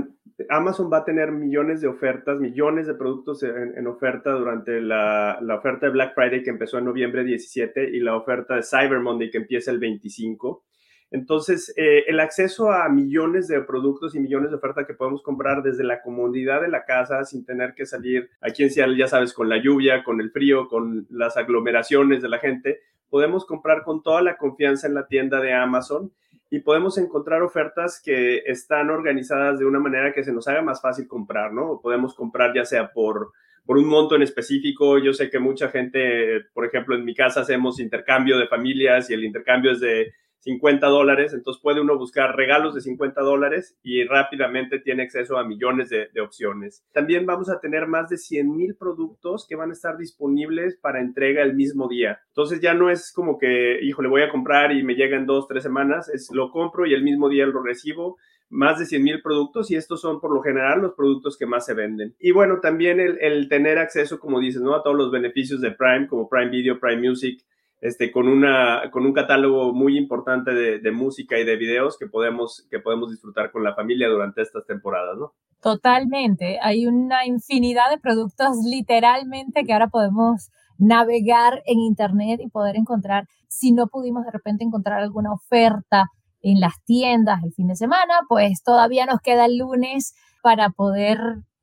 Amazon 0.49 0.91
va 0.93 0.99
a 0.99 1.05
tener 1.05 1.33
millones 1.33 1.81
de 1.81 1.89
ofertas, 1.89 2.39
millones 2.39 2.87
de 2.87 2.95
productos 2.95 3.43
en, 3.43 3.87
oferta 3.87 4.31
durante 4.33 4.81
la, 4.81 5.39
la, 5.43 5.57
oferta 5.57 5.87
de 5.87 5.93
Black 5.93 6.15
Friday 6.15 6.43
que 6.43 6.51
empezó 6.51 6.79
en 6.79 6.85
noviembre 6.85 7.25
17 7.25 7.91
y 7.91 8.01
la 8.01 8.17
oferta 8.17 8.55
de 8.55 8.63
Cyber 8.63 9.01
Monday 9.01 9.31
que 9.31 9.39
empieza 9.39 9.71
el 9.71 9.79
25. 9.79 10.65
Entonces, 11.11 11.73
eh, 11.77 12.05
el 12.07 12.21
acceso 12.21 12.71
a 12.71 12.89
millones 12.89 13.49
de 13.49 13.61
productos 13.63 14.15
y 14.15 14.21
millones 14.21 14.51
de 14.51 14.57
ofertas 14.57 14.87
que 14.87 14.95
podemos 14.95 15.23
comprar 15.23 15.63
desde 15.63 15.85
la 15.85 16.03
comodidad 16.03 16.61
de 16.61 16.69
la 16.69 16.85
casa 16.85 17.25
sin 17.25 17.47
tener 17.47 17.75
que 17.75 17.87
salir 17.87 18.29
aquí 18.41 18.63
en 18.63 18.71
Seattle, 18.71 18.97
ya 18.97 19.09
sabes, 19.09 19.33
con 19.33 19.49
la 19.49 19.57
lluvia, 19.57 20.05
con 20.05 20.21
el 20.21 20.31
frío, 20.31 20.69
con 20.69 21.07
las 21.11 21.37
aglomeraciones 21.37 22.21
de 22.21 22.29
la 22.29 22.39
gente, 22.39 22.81
podemos 23.09 23.47
comprar 23.47 23.83
con 23.85 24.03
toda 24.03 24.21
la 24.21 24.37
confianza 24.37 24.87
en 24.87 24.95
la 24.95 25.07
tienda 25.07 25.41
de 25.41 25.55
Amazon 25.55 26.13
y 26.51 26.61
podemos 26.61 26.99
encontrar 26.99 27.43
ofertas 27.43 28.01
que 28.03 28.39
están 28.47 28.91
organizadas 28.91 29.59
de 29.59 29.67
una 29.67 29.81
manera 29.81 30.13
que 30.13 30.25
se 30.25 30.33
nos 30.33 30.49
haga 30.49 30.63
más 30.63 30.81
fácil 30.81 31.07
comprar, 31.07 31.53
¿no? 31.53 31.81
Podemos 31.83 32.15
comprar 32.15 32.55
ya 32.55 32.65
sea 32.65 32.91
por, 32.93 33.33
por 33.67 33.77
un 33.77 33.87
monto 33.87 34.17
en 34.17 34.23
específico. 34.23 34.99
Yo 34.99 35.13
sé 35.13 35.29
que 35.29 35.39
mucha 35.39 35.69
gente, 35.69 36.47
por 36.55 36.65
ejemplo, 36.65 36.95
en 36.95 37.05
mi 37.05 37.15
casa 37.15 37.41
hacemos 37.41 37.81
intercambio 37.81 38.39
de 38.39 38.47
familias 38.47 39.11
y 39.11 39.15
el 39.15 39.25
intercambio 39.25 39.73
es 39.73 39.81
de 39.81 40.13
50 40.41 40.87
dólares, 40.87 41.35
entonces 41.35 41.61
puede 41.63 41.81
uno 41.81 41.99
buscar 41.99 42.37
regalos 42.37 42.75
de 42.75 42.81
50 42.81 43.21
dólares 43.23 43.77
y 43.83 44.05
rápidamente 44.05 44.79
tiene 44.79 45.03
acceso 45.03 45.37
a 45.37 45.45
millones 45.45 45.91
de, 45.91 46.09
opciones. 46.21 46.85
También 46.93 47.27
vamos 47.27 47.49
a 47.49 47.61
tener 47.61 47.87
más 47.87 48.09
de 48.09 48.19
100 48.19 48.57
mil 48.57 48.75
productos 48.75 49.47
que 49.49 49.55
van 49.55 49.71
a 49.71 49.73
estar 49.73 49.97
disponibles 49.97 50.77
para 50.77 51.01
entrega 51.01 51.43
el 51.43 51.55
mismo 51.55 51.89
día. 51.89 52.21
Entonces 52.29 52.61
ya 52.61 52.75
no 52.75 52.91
es 52.91 53.13
como 53.13 53.39
que, 53.39 53.81
hijo, 53.83 54.03
le 54.03 54.09
voy 54.09 54.23
a 54.23 54.31
comprar 54.31 54.73
y 54.73 54.83
me 54.83 54.95
llega 54.95 55.17
en 55.17 55.27
dos, 55.27 55.47
tres 55.47 55.63
semanas, 55.63 56.09
es 56.09 56.29
lo 56.33 56.51
compro 56.51 56.87
y 56.87 56.95
el 56.95 57.05
mismo 57.05 57.29
día 57.29 57.47
lo 57.47 57.63
recibo 57.63 58.17
más 58.51 58.79
de 58.79 58.87
100 58.87 59.03
mil 59.03 59.23
productos 59.23 59.71
y 59.71 59.77
estos 59.77 60.01
son 60.01 60.21
por 60.21 60.33
lo 60.33 60.41
general 60.41 60.81
los 60.81 60.95
productos 60.95 61.37
que 61.37 61.47
más 61.47 61.67
se 61.67 61.75
venden. 61.75 62.15
Y 62.19 62.31
bueno, 62.33 62.61
también 62.61 63.01
el, 63.01 63.19
el, 63.21 63.49
tener 63.49 63.79
acceso, 63.79 64.19
como 64.19 64.41
dices, 64.41 64.63
¿no? 64.63 64.75
a 64.75 64.83
todos 64.83 64.97
los 64.97 65.11
beneficios 65.11 65.61
de 65.61 65.73
Prime, 65.73 66.07
como 66.09 66.29
Prime 66.29 66.51
Video, 66.51 66.81
Prime 66.81 67.09
Music, 67.09 67.43
este, 67.81 68.11
con, 68.11 68.29
una, 68.29 68.91
con 68.91 69.07
un 69.07 69.13
catálogo 69.13 69.73
muy 69.73 69.97
importante 69.97 70.53
de, 70.53 70.91
música 70.91 71.39
y 71.39 71.45
de 71.45 71.57
videos 71.57 71.97
que 71.97 72.07
podemos, 72.07 72.67
que 72.71 72.81
podemos 72.81 73.11
disfrutar 73.11 73.53
con 73.53 73.63
la 73.63 73.75
familia 73.75 74.09
durante 74.09 74.43
estas 74.43 74.67
temporadas, 74.67 75.17
¿no? 75.17 75.35
Totalmente. 75.61 76.59
Hay 76.63 76.87
una 76.87 77.27
infinidad 77.27 77.91
de 77.91 77.99
productos 77.99 78.57
literalmente 78.65 79.65
que 79.65 79.73
ahora 79.73 79.89
podemos 79.89 80.51
navegar 80.79 81.63
en 81.67 81.81
Internet 81.81 82.41
y 82.43 82.49
poder 82.49 82.77
encontrar, 82.77 83.27
si 83.49 83.73
no 83.73 83.89
pudimos 83.89 84.25
de 84.25 84.31
repente 84.31 84.65
encontrar 84.65 85.01
alguna 85.01 85.33
oferta 85.33 86.07
en 86.41 86.61
las 86.61 86.83
tiendas 86.85 87.43
el 87.43 87.53
fin 87.53 87.67
de 87.67 87.77
semana, 87.77 88.21
pues 88.29 88.63
todavía 88.63 89.07
nos 89.07 89.21
queda 89.21 89.47
el 89.47 89.59
lunes 89.59 90.15
para 90.43 90.71
poder 90.71 91.19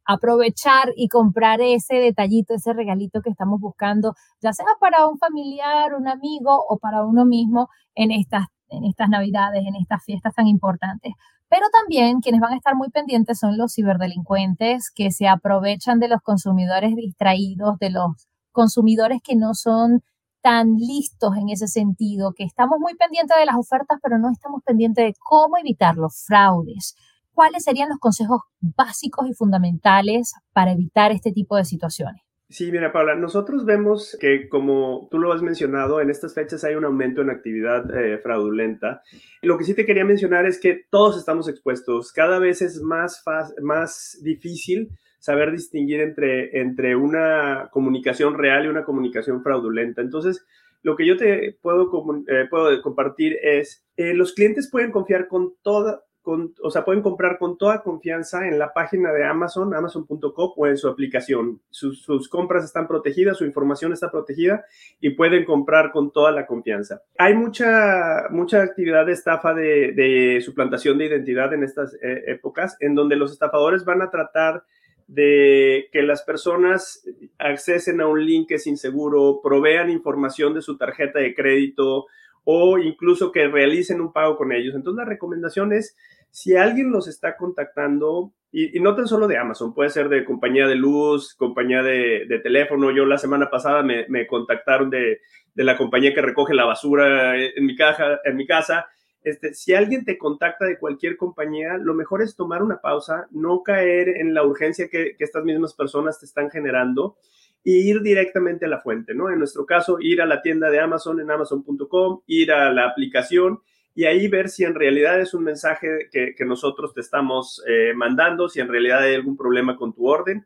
aprovechar 0.06 0.94
y 0.96 1.08
comprar 1.08 1.62
ese 1.62 1.96
detallito, 1.96 2.54
ese 2.54 2.74
regalito 2.74 3.22
que 3.22 3.30
estamos 3.30 3.60
buscando, 3.60 4.14
ya 4.42 4.54
sea 4.54 4.66
para 4.80 5.08
un 5.08 5.18
familiar, 5.18 5.94
un 5.94 6.08
amigo 6.08 6.64
o 6.70 6.78
para 6.78 7.04
uno 7.04 7.26
mismo 7.26 7.70
en 7.96 8.12
estas, 8.12 8.46
en 8.70 8.86
estas 8.86 9.10
navidades, 9.10 9.64
en 9.66 9.76
estas 9.76 10.04
fiestas 10.04 10.34
tan 10.36 10.48
importantes. 10.48 11.14
Pero 11.50 11.68
también 11.72 12.22
quienes 12.22 12.42
van 12.42 12.54
a 12.54 12.58
estar 12.58 12.76
muy 12.76 12.90
pendientes 12.90 13.40
son 13.40 13.58
los 13.58 13.74
ciberdelincuentes 13.74 14.92
que 14.94 15.12
se 15.12 15.28
aprovechan 15.28 16.00
de 16.00 16.08
los 16.08 16.22
consumidores 16.22 16.96
distraídos, 16.96 17.78
de 17.80 17.92
los 17.92 18.28
consumidores 18.52 19.22
que 19.24 19.36
no 19.36 19.54
son 19.54 20.02
tan 20.42 20.76
listos 20.76 21.36
en 21.38 21.50
ese 21.50 21.68
sentido, 21.68 22.34
que 22.36 22.44
estamos 22.44 22.80
muy 22.80 22.96
pendientes 22.96 23.36
de 23.36 23.46
las 23.46 23.56
ofertas, 23.56 24.00
pero 24.02 24.20
no 24.20 24.30
estamos 24.32 24.62
pendientes 24.64 25.04
de 25.06 25.14
cómo 25.20 25.58
evitar 25.58 25.96
los 25.96 26.24
fraudes, 26.26 26.96
¿cuáles 27.36 27.64
serían 27.64 27.90
los 27.90 28.00
consejos 28.00 28.42
básicos 28.60 29.28
y 29.30 29.34
fundamentales 29.34 30.34
para 30.54 30.72
evitar 30.72 31.12
este 31.12 31.32
tipo 31.32 31.58
de 31.58 31.66
situaciones? 31.66 32.22
Sí, 32.48 32.72
mira, 32.72 32.94
Paula, 32.94 33.16
nosotros 33.16 33.66
vemos 33.66 34.16
que, 34.22 34.48
como 34.50 35.08
tú 35.10 35.18
lo 35.18 35.34
has 35.34 35.42
mencionado, 35.42 36.00
en 36.00 36.12
estas 36.12 36.36
fechas 36.36 36.64
hay 36.64 36.76
un 36.76 36.86
aumento 36.86 37.22
en 37.22 37.32
actividad 37.32 37.84
eh, 37.96 38.20
fraudulenta. 38.20 39.02
Lo 39.42 39.58
que 39.58 39.64
sí 39.64 39.74
te 39.74 39.86
quería 39.86 40.06
mencionar 40.06 40.46
es 40.46 40.60
que 40.60 40.86
todos 40.92 41.18
estamos 41.18 41.50
expuestos. 41.50 42.12
Cada 42.14 42.38
vez 42.38 42.62
es 42.62 42.82
más, 42.82 43.24
más 43.62 44.20
difícil 44.22 44.90
saber 45.20 45.52
distinguir 45.52 46.02
entre, 46.02 46.62
entre 46.62 46.96
una 46.96 47.70
comunicación 47.72 48.38
real 48.38 48.66
y 48.66 48.70
una 48.70 48.86
comunicación 48.86 49.42
fraudulenta. 49.42 50.02
Entonces, 50.02 50.46
lo 50.84 50.96
que 50.96 51.08
yo 51.08 51.18
te 51.18 51.58
puedo, 51.64 51.90
eh, 52.28 52.46
puedo 52.48 52.80
compartir 52.84 53.38
es, 53.42 53.84
eh, 53.98 54.14
los 54.14 54.34
clientes 54.34 54.70
pueden 54.70 54.92
confiar 54.92 55.28
con 55.28 55.56
toda, 55.64 56.04
o 56.26 56.72
sea, 56.72 56.84
pueden 56.84 57.02
comprar 57.02 57.38
con 57.38 57.58
toda 57.58 57.82
confianza 57.82 58.48
en 58.48 58.58
la 58.58 58.74
página 58.74 59.12
de 59.12 59.26
Amazon, 59.26 59.74
amazon.com 59.74 60.54
o 60.56 60.68
en 60.68 60.78
su 60.78 60.88
aplicación. 60.88 61.62
Sus, 61.70 62.30
compras 62.30 62.66
están 62.66 62.88
protegidas, 62.88 63.38
su 63.38 63.46
información 63.46 63.94
está 63.94 64.12
protegida 64.12 64.66
y 65.00 65.12
pueden 65.12 65.46
comprar 65.46 65.92
con 65.92 66.12
toda 66.12 66.32
la 66.32 66.46
confianza. 66.46 67.02
Hay 67.18 67.36
mucha, 67.36 68.28
mucha 68.32 68.62
actividad 68.62 69.06
de 69.06 69.14
estafa 69.14 69.54
de, 69.54 70.42
suplantación 70.44 70.98
de 70.98 71.06
identidad 71.06 71.54
en 71.54 71.64
estas 71.64 71.94
eh, 71.96 72.24
épocas, 72.28 72.76
en 72.80 72.96
donde 72.96 73.16
los 73.16 73.32
estafadores 73.32 73.86
van 73.86 74.02
a 74.02 74.10
tratar 74.10 74.64
de 75.08 75.88
que 75.92 76.02
las 76.02 76.24
personas 76.24 77.08
accesen 77.38 78.02
a 78.02 78.08
un 78.08 78.26
link 78.26 78.48
que 78.48 78.56
es 78.56 78.68
inseguro, 78.68 79.40
provean 79.44 79.90
información 79.90 80.54
de 80.54 80.62
su 80.62 80.78
tarjeta 80.78 81.20
de 81.20 81.36
crédito 81.36 82.08
o 82.46 82.78
incluso 82.78 83.32
que 83.32 83.48
realicen 83.48 84.02
un 84.02 84.14
pago 84.14 84.38
con 84.38 84.52
ellos. 84.52 84.76
Entonces 84.76 84.98
la 84.98 85.10
recomendación 85.10 85.74
es 85.74 85.98
si 86.36 86.58
alguien 86.58 86.92
los 86.92 87.08
está 87.08 87.38
contactando, 87.38 88.34
y, 88.52 88.78
no 88.82 88.94
tan 88.94 89.08
solo 89.08 89.26
de 89.26 89.38
Amazon, 89.38 89.74
puede 89.74 89.90
ser 89.90 90.10
de 90.10 90.26
compañía 90.26 90.68
de 90.68 90.76
luz, 90.76 91.34
compañía 91.34 91.82
de, 91.82 92.28
teléfono. 92.44 92.92
Yo 92.92 93.06
la 93.06 93.18
semana 93.18 93.50
pasada 93.50 93.84
me, 93.84 94.28
contactaron 94.28 94.90
de, 94.90 95.22
la 95.54 95.78
compañía 95.78 96.14
que 96.14 96.22
recoge 96.22 96.54
la 96.54 96.66
basura 96.66 97.42
en 97.42 97.66
mi, 97.66 97.78
caja, 97.78 98.20
en 98.26 98.36
mi 98.36 98.46
casa. 98.46 98.86
Este, 99.24 99.54
si 99.54 99.74
alguien 99.74 100.04
te 100.04 100.18
contacta 100.18 100.66
de 100.66 100.78
cualquier 100.78 101.16
compañía, 101.16 101.78
lo 101.78 101.94
mejor 101.94 102.22
es 102.22 102.36
tomar 102.36 102.62
una 102.62 102.82
pausa, 102.82 103.28
no 103.32 103.64
caer 103.64 104.10
en 104.10 104.34
la 104.34 104.44
urgencia 104.44 104.90
que, 104.90 105.16
que 105.18 105.24
estas 105.24 105.46
mismas 105.46 105.74
personas 105.74 106.20
te 106.20 106.26
están 106.26 106.52
generando 106.52 107.16
y 107.64 107.90
ir 107.90 108.02
directamente 108.02 108.66
a 108.66 108.70
la 108.70 108.82
fuente, 108.82 109.16
¿no? 109.16 109.32
En 109.32 109.40
nuestro 109.40 109.66
caso, 109.66 110.00
ir 110.02 110.22
a 110.22 110.26
la 110.26 110.42
tienda 110.42 110.70
de 110.70 110.82
Amazon 110.82 111.22
en 111.22 111.32
amazon.com, 111.32 112.24
ir 112.28 112.52
a 112.52 112.74
la 112.74 112.88
aplicación 112.88 113.62
y 113.96 114.04
ahí 114.04 114.28
ver 114.28 114.50
si 114.50 114.66
en 114.66 114.76
realidad 114.76 115.22
es 115.22 115.34
un 115.34 115.46
mensaje 115.46 116.10
que, 116.12 116.46
nosotros 116.46 116.94
te 116.94 117.00
estamos 117.00 117.64
eh, 117.66 117.94
mandando, 117.96 118.50
si 118.50 118.60
en 118.60 118.68
realidad 118.68 119.04
hay 119.04 119.16
algún 119.16 119.38
problema 119.38 119.78
con 119.78 119.94
tu 119.94 120.06
orden. 120.06 120.46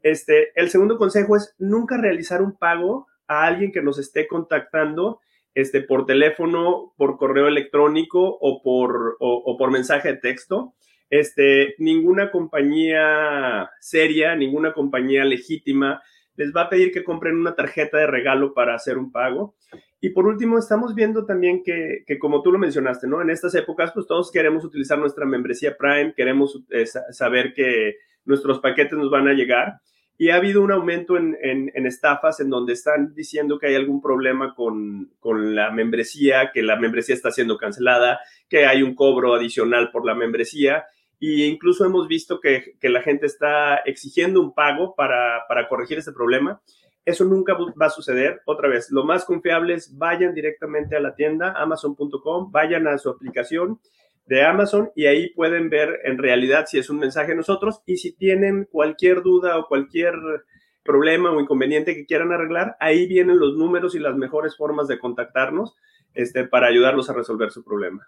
Este, 0.00 0.52
el 0.54 0.70
segundo 0.70 0.96
consejo 0.96 1.36
es 1.36 1.54
nunca 1.58 1.96
realizar 1.96 2.40
un 2.40 2.56
pago 2.56 3.08
a 3.26 3.46
alguien 3.46 3.72
que 3.72 3.82
nos 3.82 3.98
esté 3.98 4.28
contactando 4.28 5.20
este, 5.54 5.80
por 5.80 6.06
teléfono, 6.06 6.94
por 6.96 7.16
correo 7.16 7.48
electrónico 7.48 8.38
o 8.40 8.62
por, 8.62 9.16
o, 9.18 9.56
por 9.58 9.72
mensaje 9.72 10.12
de 10.12 10.18
texto. 10.18 10.74
Este, 11.10 11.74
ninguna 11.78 12.30
compañía 12.30 13.70
seria, 13.80 14.36
ninguna 14.36 14.72
compañía 14.72 15.24
legítima 15.24 16.00
les 16.36 16.52
va 16.52 16.62
a 16.62 16.68
pedir 16.68 16.92
que 16.92 17.04
compren 17.04 17.36
una 17.36 17.54
tarjeta 17.54 17.98
de 17.98 18.06
regalo 18.06 18.54
para 18.54 18.74
hacer 18.74 18.98
un 18.98 19.12
pago. 19.12 19.54
Y 20.04 20.10
por 20.10 20.26
último, 20.26 20.58
estamos 20.58 20.94
viendo 20.94 21.24
también 21.24 21.62
que, 21.62 22.04
como 22.18 22.42
tú 22.42 22.52
lo 22.52 22.58
mencionaste, 22.58 23.06
¿no? 23.06 23.22
En 23.22 23.30
estas 23.30 23.54
épocas, 23.54 23.90
pues 23.94 24.06
todos 24.06 24.30
queremos 24.30 24.62
utilizar 24.62 24.98
nuestra 24.98 25.24
membresía 25.24 25.78
Prime, 25.78 26.12
queremos 26.14 26.62
eh, 26.68 26.84
saber 26.84 27.54
que 27.54 27.96
nuestros 28.26 28.60
paquetes 28.60 28.98
nos 28.98 29.10
van 29.10 29.28
a 29.28 29.32
llegar. 29.32 29.80
Y 30.18 30.28
ha 30.28 30.36
habido 30.36 30.60
un 30.60 30.72
aumento 30.72 31.16
en, 31.16 31.70
estafas 31.86 32.38
en 32.40 32.50
donde 32.50 32.74
están 32.74 33.14
diciendo 33.14 33.58
que 33.58 33.68
hay 33.68 33.76
algún 33.76 34.02
problema 34.02 34.54
con, 34.54 35.10
con, 35.20 35.54
la 35.54 35.70
membresía, 35.70 36.50
que 36.52 36.62
la 36.62 36.76
membresía 36.76 37.14
está 37.14 37.30
siendo 37.30 37.56
cancelada, 37.56 38.20
que 38.46 38.66
hay 38.66 38.82
un 38.82 38.94
cobro 38.94 39.32
adicional 39.32 39.90
por 39.90 40.04
la 40.04 40.14
membresía. 40.14 40.84
Y 41.18 41.44
incluso 41.44 41.82
hemos 41.86 42.08
visto 42.08 42.40
que, 42.40 42.74
que 42.78 42.90
la 42.90 43.00
gente 43.00 43.24
está 43.24 43.76
exigiendo 43.76 44.42
un 44.42 44.52
pago 44.52 44.94
para, 44.94 45.44
para 45.48 45.66
corregir 45.66 45.96
este 45.96 46.12
problema. 46.12 46.60
Eso 47.04 47.24
nunca 47.24 47.54
va 47.54 47.86
a 47.86 47.90
suceder. 47.90 48.40
Otra 48.46 48.68
vez, 48.68 48.90
lo 48.90 49.04
más 49.04 49.24
confiable 49.24 49.74
es 49.74 49.96
vayan 49.96 50.34
directamente 50.34 50.96
a 50.96 51.00
la 51.00 51.14
tienda 51.14 51.52
amazon.com, 51.56 52.50
vayan 52.50 52.86
a 52.86 52.96
su 52.98 53.10
aplicación 53.10 53.78
de 54.26 54.44
Amazon 54.44 54.90
y 54.94 55.06
ahí 55.06 55.30
pueden 55.34 55.68
ver 55.68 56.00
en 56.04 56.18
realidad 56.18 56.64
si 56.66 56.78
es 56.78 56.88
un 56.88 56.98
mensaje 56.98 57.32
de 57.32 57.36
nosotros 57.36 57.82
y 57.84 57.98
si 57.98 58.16
tienen 58.16 58.66
cualquier 58.70 59.22
duda 59.22 59.58
o 59.58 59.66
cualquier 59.66 60.14
problema 60.82 61.30
o 61.30 61.40
inconveniente 61.40 61.94
que 61.94 62.06
quieran 62.06 62.32
arreglar, 62.32 62.76
ahí 62.80 63.06
vienen 63.06 63.38
los 63.38 63.56
números 63.56 63.94
y 63.94 63.98
las 63.98 64.16
mejores 64.16 64.56
formas 64.56 64.88
de 64.88 64.98
contactarnos 64.98 65.74
este, 66.14 66.46
para 66.46 66.68
ayudarlos 66.68 67.10
a 67.10 67.14
resolver 67.14 67.50
su 67.50 67.64
problema. 67.64 68.06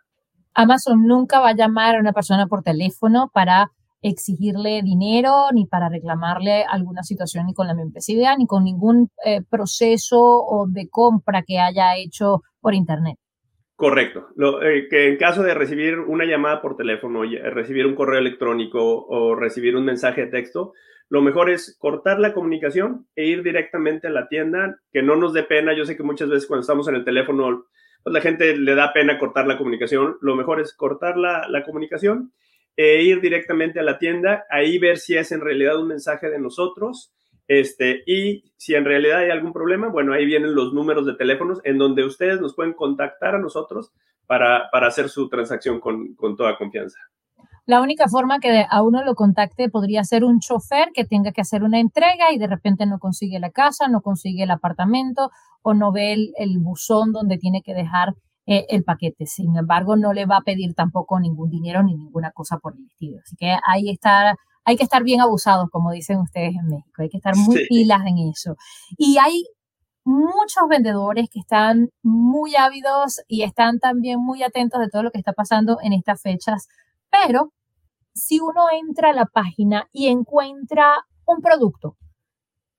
Amazon 0.54 1.06
nunca 1.06 1.40
va 1.40 1.50
a 1.50 1.56
llamar 1.56 1.96
a 1.96 2.00
una 2.00 2.12
persona 2.12 2.46
por 2.46 2.62
teléfono 2.62 3.30
para 3.32 3.72
exigirle 4.08 4.82
dinero 4.82 5.46
ni 5.52 5.66
para 5.66 5.88
reclamarle 5.88 6.64
alguna 6.64 7.02
situación 7.02 7.46
ni 7.46 7.54
con 7.54 7.66
la 7.66 7.74
membresía 7.74 8.36
ni 8.36 8.46
con 8.46 8.64
ningún 8.64 9.10
eh, 9.24 9.42
proceso 9.48 10.20
o 10.20 10.66
de 10.68 10.88
compra 10.88 11.42
que 11.42 11.58
haya 11.58 11.96
hecho 11.96 12.42
por 12.60 12.74
internet. 12.74 13.18
Correcto. 13.74 14.28
Lo, 14.36 14.62
eh, 14.62 14.86
que 14.88 15.08
en 15.08 15.18
caso 15.18 15.42
de 15.42 15.54
recibir 15.54 15.98
una 15.98 16.24
llamada 16.24 16.62
por 16.62 16.76
teléfono, 16.76 17.22
recibir 17.52 17.86
un 17.86 17.94
correo 17.94 18.18
electrónico 18.18 19.06
o 19.06 19.34
recibir 19.34 19.76
un 19.76 19.84
mensaje 19.84 20.22
de 20.22 20.30
texto, 20.30 20.72
lo 21.08 21.20
mejor 21.20 21.50
es 21.50 21.76
cortar 21.78 22.18
la 22.18 22.32
comunicación 22.32 23.06
e 23.14 23.26
ir 23.26 23.42
directamente 23.42 24.06
a 24.06 24.10
la 24.10 24.28
tienda, 24.28 24.80
que 24.92 25.02
no 25.02 25.14
nos 25.16 25.32
dé 25.34 25.42
pena. 25.42 25.76
Yo 25.76 25.84
sé 25.84 25.96
que 25.96 26.02
muchas 26.02 26.28
veces 26.28 26.46
cuando 26.46 26.62
estamos 26.62 26.88
en 26.88 26.96
el 26.96 27.04
teléfono, 27.04 27.66
pues 28.02 28.14
la 28.14 28.20
gente 28.20 28.56
le 28.56 28.74
da 28.74 28.92
pena 28.92 29.18
cortar 29.18 29.46
la 29.46 29.58
comunicación. 29.58 30.16
Lo 30.20 30.36
mejor 30.36 30.60
es 30.60 30.74
cortar 30.74 31.16
la, 31.16 31.46
la 31.48 31.62
comunicación 31.62 32.32
e 32.76 33.02
ir 33.02 33.20
directamente 33.20 33.80
a 33.80 33.82
la 33.82 33.98
tienda, 33.98 34.44
ahí 34.50 34.78
ver 34.78 34.98
si 34.98 35.16
es 35.16 35.32
en 35.32 35.40
realidad 35.40 35.80
un 35.80 35.88
mensaje 35.88 36.28
de 36.28 36.38
nosotros. 36.38 37.12
Este, 37.48 38.02
y 38.06 38.52
si 38.56 38.74
en 38.74 38.84
realidad 38.84 39.20
hay 39.20 39.30
algún 39.30 39.52
problema, 39.52 39.88
bueno, 39.88 40.12
ahí 40.12 40.26
vienen 40.26 40.54
los 40.54 40.74
números 40.74 41.06
de 41.06 41.14
teléfonos 41.14 41.60
en 41.64 41.78
donde 41.78 42.04
ustedes 42.04 42.40
nos 42.40 42.54
pueden 42.54 42.72
contactar 42.74 43.36
a 43.36 43.38
nosotros 43.38 43.92
para, 44.26 44.68
para 44.70 44.88
hacer 44.88 45.08
su 45.08 45.28
transacción 45.28 45.80
con, 45.80 46.14
con 46.16 46.36
toda 46.36 46.58
confianza. 46.58 46.98
La 47.64 47.80
única 47.80 48.06
forma 48.08 48.38
que 48.38 48.64
a 48.68 48.82
uno 48.82 49.02
lo 49.04 49.14
contacte 49.14 49.68
podría 49.68 50.04
ser 50.04 50.24
un 50.24 50.38
chofer 50.38 50.90
que 50.94 51.04
tenga 51.04 51.32
que 51.32 51.40
hacer 51.40 51.64
una 51.64 51.80
entrega 51.80 52.32
y 52.32 52.38
de 52.38 52.46
repente 52.46 52.86
no 52.86 52.98
consigue 53.00 53.40
la 53.40 53.50
casa, 53.50 53.88
no 53.88 54.02
consigue 54.02 54.44
el 54.44 54.52
apartamento 54.52 55.30
o 55.62 55.74
no 55.74 55.90
ve 55.90 56.12
el, 56.12 56.32
el 56.36 56.58
buzón 56.58 57.12
donde 57.12 57.38
tiene 57.38 57.62
que 57.62 57.74
dejar 57.74 58.14
eh, 58.46 58.66
el 58.68 58.84
paquete. 58.84 59.26
Sin 59.26 59.56
embargo, 59.56 59.96
no 59.96 60.12
le 60.12 60.26
va 60.26 60.38
a 60.38 60.42
pedir 60.42 60.74
tampoco 60.74 61.18
ningún 61.18 61.50
dinero 61.50 61.82
ni 61.82 61.96
ninguna 61.96 62.30
cosa 62.30 62.58
por 62.58 62.74
el 62.76 62.86
estilo. 62.86 63.18
Así 63.22 63.36
que 63.36 63.56
ahí 63.66 63.90
está, 63.90 64.36
hay 64.64 64.76
que 64.76 64.84
estar 64.84 65.02
bien 65.02 65.20
abusados, 65.20 65.68
como 65.70 65.90
dicen 65.90 66.18
ustedes 66.20 66.54
en 66.54 66.68
México. 66.68 67.02
Hay 67.02 67.08
que 67.08 67.16
estar 67.16 67.36
muy 67.36 67.66
pilas 67.68 68.02
en 68.06 68.18
eso. 68.18 68.56
Y 68.96 69.18
hay 69.18 69.44
muchos 70.04 70.68
vendedores 70.68 71.28
que 71.28 71.40
están 71.40 71.90
muy 72.02 72.54
ávidos 72.54 73.20
y 73.26 73.42
están 73.42 73.80
también 73.80 74.20
muy 74.20 74.44
atentos 74.44 74.80
de 74.80 74.88
todo 74.88 75.02
lo 75.02 75.10
que 75.10 75.18
está 75.18 75.32
pasando 75.32 75.78
en 75.82 75.92
estas 75.92 76.22
fechas. 76.22 76.68
Pero 77.10 77.52
si 78.14 78.38
uno 78.38 78.66
entra 78.72 79.10
a 79.10 79.12
la 79.12 79.26
página 79.26 79.88
y 79.92 80.06
encuentra 80.06 81.04
un 81.26 81.40
producto 81.42 81.96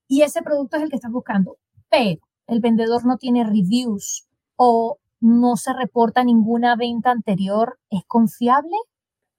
y 0.08 0.22
ese 0.22 0.42
producto 0.42 0.78
es 0.78 0.84
el 0.84 0.90
que 0.90 0.96
estás 0.96 1.12
buscando, 1.12 1.58
pero 1.90 2.22
el 2.48 2.62
vendedor 2.62 3.06
no 3.06 3.18
tiene 3.18 3.44
reviews 3.44 4.26
o 4.56 4.98
no 5.20 5.56
se 5.56 5.74
reporta 5.74 6.24
ninguna 6.24 6.76
venta 6.76 7.12
anterior, 7.12 7.78
¿es 7.90 8.04
confiable? 8.08 8.76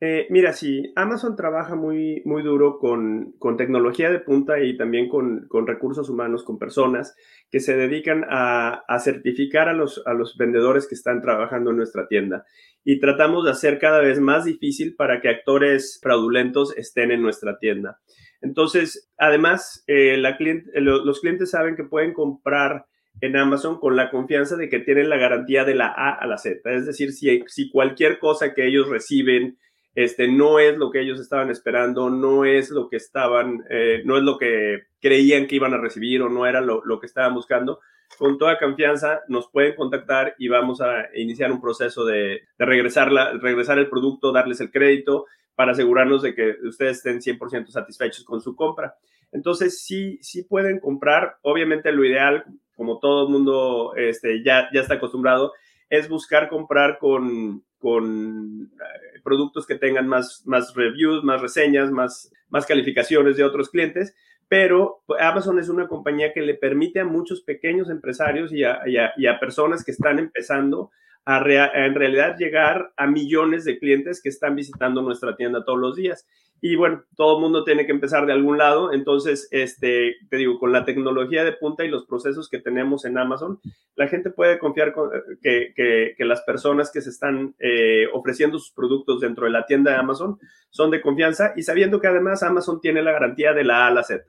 Eh, 0.00 0.28
mira, 0.30 0.52
sí, 0.52 0.92
Amazon 0.94 1.34
trabaja 1.34 1.74
muy, 1.74 2.22
muy 2.24 2.44
duro 2.44 2.78
con, 2.78 3.34
tecnología 3.56 4.10
de 4.10 4.20
punta 4.20 4.60
y 4.60 4.76
también 4.76 5.08
con, 5.08 5.48
recursos 5.66 6.08
humanos, 6.08 6.44
con 6.44 6.58
personas 6.58 7.16
que 7.50 7.58
se 7.58 7.76
dedican 7.76 8.24
a, 8.30 8.84
certificar 9.00 9.68
a 9.68 9.72
los, 9.72 10.00
a 10.06 10.14
los 10.14 10.36
vendedores 10.36 10.86
que 10.86 10.94
están 10.94 11.20
trabajando 11.20 11.70
en 11.70 11.78
nuestra 11.78 12.06
tienda. 12.06 12.46
Y 12.84 13.00
tratamos 13.00 13.44
de 13.44 13.50
hacer 13.50 13.80
cada 13.80 14.00
vez 14.00 14.20
más 14.20 14.44
difícil 14.44 14.94
para 14.94 15.20
que 15.20 15.30
actores 15.30 15.98
fraudulentos 16.00 16.76
estén 16.76 17.10
en 17.10 17.20
nuestra 17.20 17.58
tienda. 17.58 17.98
Entonces, 18.40 19.10
además, 19.18 19.82
eh, 19.88 20.16
la 20.16 20.38
los 20.80 21.20
clientes 21.20 21.50
saben 21.50 21.74
que 21.74 21.82
pueden 21.82 22.12
comprar 22.12 22.86
en 23.20 23.36
Amazon 23.36 23.78
con 23.78 23.96
la 23.96 24.10
confianza 24.10 24.56
de 24.56 24.68
que 24.68 24.80
tienen 24.80 25.08
la 25.08 25.16
garantía 25.16 25.64
de 25.64 25.74
la 25.74 25.88
A 25.88 26.14
a 26.14 26.26
la 26.26 26.38
Z. 26.38 26.60
Es 26.72 26.86
decir, 26.86 27.12
si, 27.12 27.42
si 27.46 27.70
cualquier 27.70 28.18
cosa 28.18 28.54
que 28.54 28.66
ellos 28.66 28.88
reciben 28.88 29.58
este, 29.94 30.28
no 30.28 30.60
es 30.60 30.78
lo 30.78 30.92
que 30.92 31.00
ellos 31.00 31.18
estaban 31.18 31.50
esperando, 31.50 32.08
no 32.08 32.44
es 32.44 32.70
lo 32.70 32.88
que 32.88 32.96
estaban, 32.96 33.64
eh, 33.68 34.02
no 34.04 34.16
es 34.16 34.22
lo 34.22 34.38
que 34.38 34.84
creían 35.00 35.48
que 35.48 35.56
iban 35.56 35.74
a 35.74 35.78
recibir 35.78 36.22
o 36.22 36.28
no 36.28 36.46
era 36.46 36.60
lo, 36.60 37.00
que 37.00 37.06
estaban 37.06 37.34
buscando, 37.34 37.80
con 38.16 38.38
toda 38.38 38.60
confianza 38.60 39.22
nos 39.26 39.50
pueden 39.50 39.74
contactar 39.74 40.36
y 40.38 40.46
vamos 40.46 40.80
a 40.80 41.08
iniciar 41.16 41.50
un 41.50 41.60
proceso 41.60 42.04
de, 42.04 42.42
regresar, 42.58 43.10
la, 43.10 43.32
regresar 43.32 43.80
el 43.80 43.90
producto, 43.90 44.30
darles 44.30 44.60
el 44.60 44.70
crédito 44.70 45.26
para 45.56 45.72
asegurarnos 45.72 46.22
de 46.22 46.32
que 46.32 46.54
ustedes 46.62 46.98
estén 46.98 47.18
100% 47.18 47.66
satisfechos 47.66 48.22
con 48.24 48.40
su 48.40 48.54
compra. 48.54 48.94
Entonces, 49.32 49.82
sí, 49.82 50.18
sí 50.22 50.44
pueden 50.44 50.78
comprar. 50.78 51.38
Obviamente, 51.42 51.90
lo 51.90 52.04
ideal, 52.04 52.44
como 52.78 53.00
todo 53.00 53.26
el 53.26 53.32
mundo 53.32 53.92
este, 53.96 54.44
ya, 54.44 54.68
ya 54.72 54.82
está 54.82 54.94
acostumbrado, 54.94 55.52
es 55.90 56.08
buscar 56.08 56.48
comprar 56.48 56.98
con, 57.00 57.64
con 57.80 58.70
eh, 58.72 59.20
productos 59.24 59.66
que 59.66 59.74
tengan 59.74 60.06
más, 60.06 60.44
más 60.46 60.72
reviews, 60.76 61.24
más 61.24 61.42
reseñas, 61.42 61.90
más, 61.90 62.32
más 62.50 62.66
calificaciones 62.66 63.36
de 63.36 63.42
otros 63.42 63.68
clientes, 63.68 64.14
pero 64.46 65.02
Amazon 65.18 65.58
es 65.58 65.68
una 65.68 65.88
compañía 65.88 66.32
que 66.32 66.40
le 66.40 66.54
permite 66.54 67.00
a 67.00 67.04
muchos 67.04 67.42
pequeños 67.42 67.90
empresarios 67.90 68.52
y 68.52 68.62
a, 68.62 68.80
y 68.86 69.26
a 69.26 69.40
personas 69.40 69.84
que 69.84 69.90
están 69.90 70.20
empezando 70.20 70.92
a, 71.24 71.38
en 71.74 71.94
realidad 71.94 72.36
llegar 72.38 72.92
a 72.96 73.06
millones 73.06 73.64
de 73.64 73.78
clientes 73.78 74.22
que 74.22 74.28
están 74.28 74.56
visitando 74.56 75.02
nuestra 75.02 75.36
tienda 75.36 75.64
todos 75.64 75.78
los 75.78 75.96
días. 75.96 76.26
Y 76.60 76.74
bueno, 76.74 77.04
todo 77.16 77.36
el 77.36 77.42
mundo 77.42 77.62
tiene 77.62 77.86
que 77.86 77.92
empezar 77.92 78.26
de 78.26 78.32
algún 78.32 78.58
lado. 78.58 78.92
Entonces, 78.92 79.48
este, 79.52 80.16
te 80.28 80.36
digo, 80.36 80.58
con 80.58 80.72
la 80.72 80.84
tecnología 80.84 81.44
de 81.44 81.52
punta 81.52 81.84
y 81.84 81.88
los 81.88 82.04
procesos 82.04 82.48
que 82.48 82.58
tenemos 82.58 83.04
en 83.04 83.16
Amazon, 83.16 83.60
la 83.94 84.08
gente 84.08 84.30
puede 84.30 84.58
confiar 84.58 84.92
que, 85.40 85.72
que, 85.74 86.24
las 86.24 86.42
personas 86.42 86.90
que 86.90 87.00
se 87.00 87.10
están 87.10 87.54
eh, 87.58 88.06
ofreciendo 88.12 88.58
sus 88.58 88.72
productos 88.72 89.20
dentro 89.20 89.44
de 89.44 89.52
la 89.52 89.66
tienda 89.66 89.92
de 89.92 89.98
Amazon 89.98 90.38
son 90.70 90.90
de 90.90 91.00
confianza 91.00 91.52
y 91.56 91.62
sabiendo 91.62 92.00
que 92.00 92.08
además 92.08 92.42
Amazon 92.42 92.80
tiene 92.80 93.02
la 93.02 93.12
garantía 93.12 93.52
de 93.52 93.64
la 93.64 93.84
A 93.84 93.88
a 93.88 93.92
la 93.92 94.02
Z. 94.02 94.24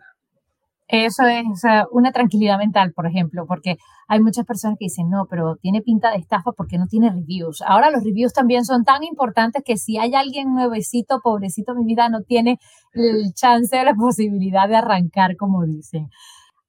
Eso 0.91 1.24
es 1.27 1.46
una 1.91 2.12
tranquilidad 2.12 2.58
mental, 2.58 2.93
por 2.93 3.05
ejemplo, 3.05 3.46
porque 3.46 3.77
hay 4.08 4.19
muchas 4.22 4.43
personas 4.43 4.75
que 4.79 4.86
dicen, 4.86 5.08
no, 5.08 5.27
pero 5.29 5.55
tiene 5.58 5.84
pinta 5.84 6.10
de 6.10 6.17
estafa 6.17 6.51
porque 6.51 6.79
no 6.79 6.88
tiene 6.88 7.12
reviews. 7.12 7.62
Ahora 7.62 7.91
los 7.91 8.03
reviews 8.03 8.34
también 8.34 8.65
son 8.65 8.84
tan 8.84 9.03
importantes 9.03 9.62
que 9.63 9.77
si 9.77 10.00
hay 10.00 10.15
alguien 10.15 10.51
nuevecito, 10.51 11.19
pobrecito 11.22 11.75
mi 11.75 11.86
vida, 11.86 12.10
no 12.10 12.24
tiene 12.24 12.58
el 12.93 13.31
chance 13.36 13.79
o 13.79 13.84
la 13.84 13.93
posibilidad 13.93 14.67
de 14.67 14.77
arrancar, 14.77 15.38
como 15.38 15.63
dicen. 15.63 16.10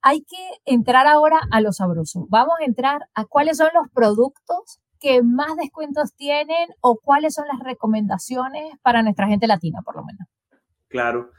Hay 0.02 0.20
que 0.20 0.36
entrar 0.66 1.06
ahora 1.06 1.40
a 1.50 1.62
lo 1.62 1.72
sabroso. 1.72 2.26
Vamos 2.28 2.56
a 2.60 2.64
entrar 2.66 3.08
a 3.14 3.24
cuáles 3.24 3.56
son 3.56 3.70
los 3.72 3.88
productos 3.94 4.80
que 5.00 5.22
más 5.22 5.56
descuentos 5.56 6.14
tienen 6.14 6.68
o 6.82 6.98
cuáles 7.02 7.32
son 7.32 7.46
las 7.48 7.60
recomendaciones 7.60 8.74
para 8.82 9.02
nuestra 9.02 9.28
gente 9.28 9.46
latina, 9.46 9.80
por 9.82 9.96
lo 9.96 10.04
menos. 10.04 10.28
Claro. 10.88 11.30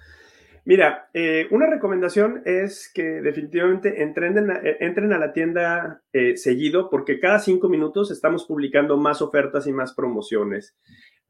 Mira, 0.64 1.10
eh, 1.14 1.48
una 1.50 1.68
recomendación 1.68 2.44
es 2.46 2.92
que 2.94 3.04
definitivamente 3.04 4.04
entren, 4.04 4.52
eh, 4.52 4.78
entren 4.80 5.12
a 5.12 5.18
la 5.18 5.34
tienda 5.34 6.04
eh, 6.14 6.38
seguido 6.38 6.90
porque 6.90 7.20
cada 7.20 7.40
cinco 7.40 7.68
minutos 7.68 8.12
estamos 8.12 8.46
publicando 8.46 8.96
más 8.96 9.24
ofertas 9.24 9.66
y 9.66 9.74
más 9.74 9.94
promociones. 9.94 10.78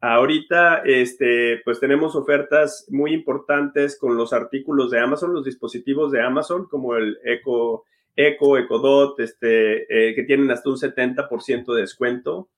Ahorita, 0.01 0.81
este, 0.83 1.61
pues 1.63 1.79
tenemos 1.79 2.15
ofertas 2.15 2.87
muy 2.89 3.13
importantes 3.13 3.97
con 3.97 4.17
los 4.17 4.33
artículos 4.33 4.91
de 4.91 4.99
Amazon, 4.99 5.33
los 5.33 5.45
dispositivos 5.45 6.11
de 6.11 6.21
Amazon, 6.21 6.67
como 6.67 6.95
el 6.95 7.17
Echo, 7.23 7.83
Echo, 8.15 8.57
Echo 8.57 8.79
Dot, 8.79 9.19
este, 9.19 9.85
que 9.87 10.23
tienen 10.25 10.49
hasta 10.49 10.69
un 10.71 10.77
70% 10.77 11.73
de 11.73 11.81
descuento. 11.81 12.49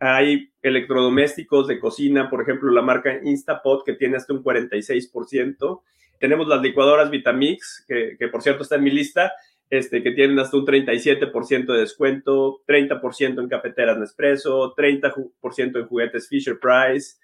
Hay 0.00 0.50
electrodomésticos 0.60 1.68
de 1.68 1.78
cocina, 1.78 2.28
por 2.28 2.42
ejemplo, 2.42 2.70
la 2.72 2.82
marca 2.82 3.20
Instapot, 3.22 3.84
que 3.84 3.94
tiene 3.94 4.16
hasta 4.16 4.34
un 4.34 4.42
46%. 4.42 5.82
Tenemos 6.18 6.48
las 6.48 6.62
licuadoras 6.62 7.10
Vitamix, 7.10 7.84
que, 7.86 8.16
que 8.18 8.28
por 8.28 8.42
cierto 8.42 8.62
está 8.62 8.76
en 8.76 8.84
mi 8.84 8.90
lista, 8.90 9.32
este, 9.70 10.02
que 10.02 10.12
tienen 10.12 10.38
hasta 10.38 10.56
un 10.56 10.66
37% 10.66 11.66
de 11.66 11.80
descuento, 11.80 12.62
30% 12.66 13.40
en 13.40 13.48
cafeteras 13.48 13.98
Nespresso, 13.98 14.74
30% 14.74 15.78
en 15.78 15.86
juguetes 15.86 16.28
Fisher 16.28 16.58
Price, 16.58 17.16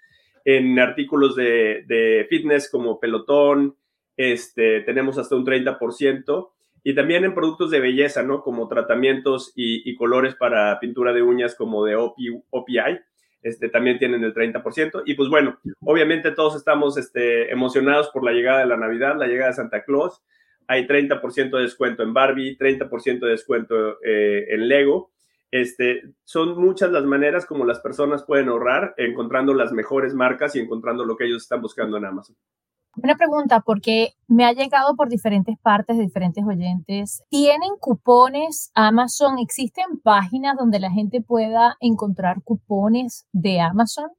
en 0.45 0.79
artículos 0.79 1.37
de, 1.37 1.85
de, 1.87 2.27
fitness 2.29 2.71
como 2.71 3.01
pelotón, 3.01 3.77
este, 4.17 4.83
tenemos 4.83 5.17
hasta 5.17 5.37
un 5.37 5.47
30%, 5.47 6.51
y 6.87 6.95
también 6.95 7.25
en 7.25 7.35
productos 7.35 7.71
de 7.71 7.81
belleza, 7.81 8.23
¿no? 8.23 8.43
Como 8.43 8.69
tratamientos 8.69 9.53
y, 9.57 9.91
y 9.91 9.97
colores 9.97 10.35
para 10.35 10.79
pintura 10.81 11.15
de 11.15 11.23
uñas 11.23 11.55
como 11.55 11.83
de 11.87 11.97
OPI 11.97 13.01
este, 13.45 13.69
también 13.69 13.99
tienen 13.99 14.25
el 14.25 14.35
30%. 14.35 15.03
Y 15.05 15.15
pues 15.15 15.29
bueno, 15.29 15.61
obviamente 15.83 16.33
todos 16.33 16.57
estamos 16.57 16.97
este, 16.97 17.53
emocionados 17.53 18.09
por 18.09 18.25
la 18.25 18.33
llegada 18.33 18.61
de 18.61 18.67
la 18.67 18.79
Navidad, 18.79 19.17
la 19.17 19.27
llegada 19.27 19.51
de 19.51 19.57
Santa 19.57 19.85
Claus. 19.85 20.23
Hay 20.67 20.87
30% 20.87 21.51
de 21.57 21.63
descuento 21.63 22.03
en 22.03 22.15
Barbie, 22.15 22.57
30% 22.57 23.21
de 23.21 23.31
descuento 23.31 23.99
eh, 24.03 24.47
en 24.49 24.67
Lego. 24.67 25.13
Este, 25.51 26.03
son 26.25 26.59
muchas 26.59 26.91
las 26.91 27.05
maneras 27.05 27.45
como 27.45 27.67
las 27.67 27.81
personas 27.81 28.25
pueden 28.25 28.49
ahorrar 28.49 28.95
encontrando 28.97 29.53
las 29.53 29.73
mejores 29.73 30.15
marcas 30.15 30.57
y 30.57 30.61
encontrando 30.61 31.05
lo 31.05 31.17
que 31.17 31.27
ellos 31.27 31.43
están 31.43 31.61
buscando 31.61 31.99
en 31.99 32.07
Amazon. 32.07 32.35
Una 33.03 33.17
pregunta, 33.17 33.61
porque 33.61 34.15
me 34.29 34.45
ha 34.45 34.53
llegado 34.53 34.95
por 34.95 35.09
diferentes 35.09 35.57
partes 35.59 35.99
diferentes 35.99 36.45
oyentes. 36.45 37.23
¿Tienen 37.29 37.71
cupones 37.81 38.71
Amazon? 38.75 39.39
¿Existen 39.39 40.01
páginas 40.03 40.57
donde 40.57 40.79
la 40.79 40.91
gente 40.91 41.21
pueda 41.21 41.77
encontrar 41.81 42.43
cupones 42.45 43.27
de 43.33 43.61
Amazon? 43.61 44.11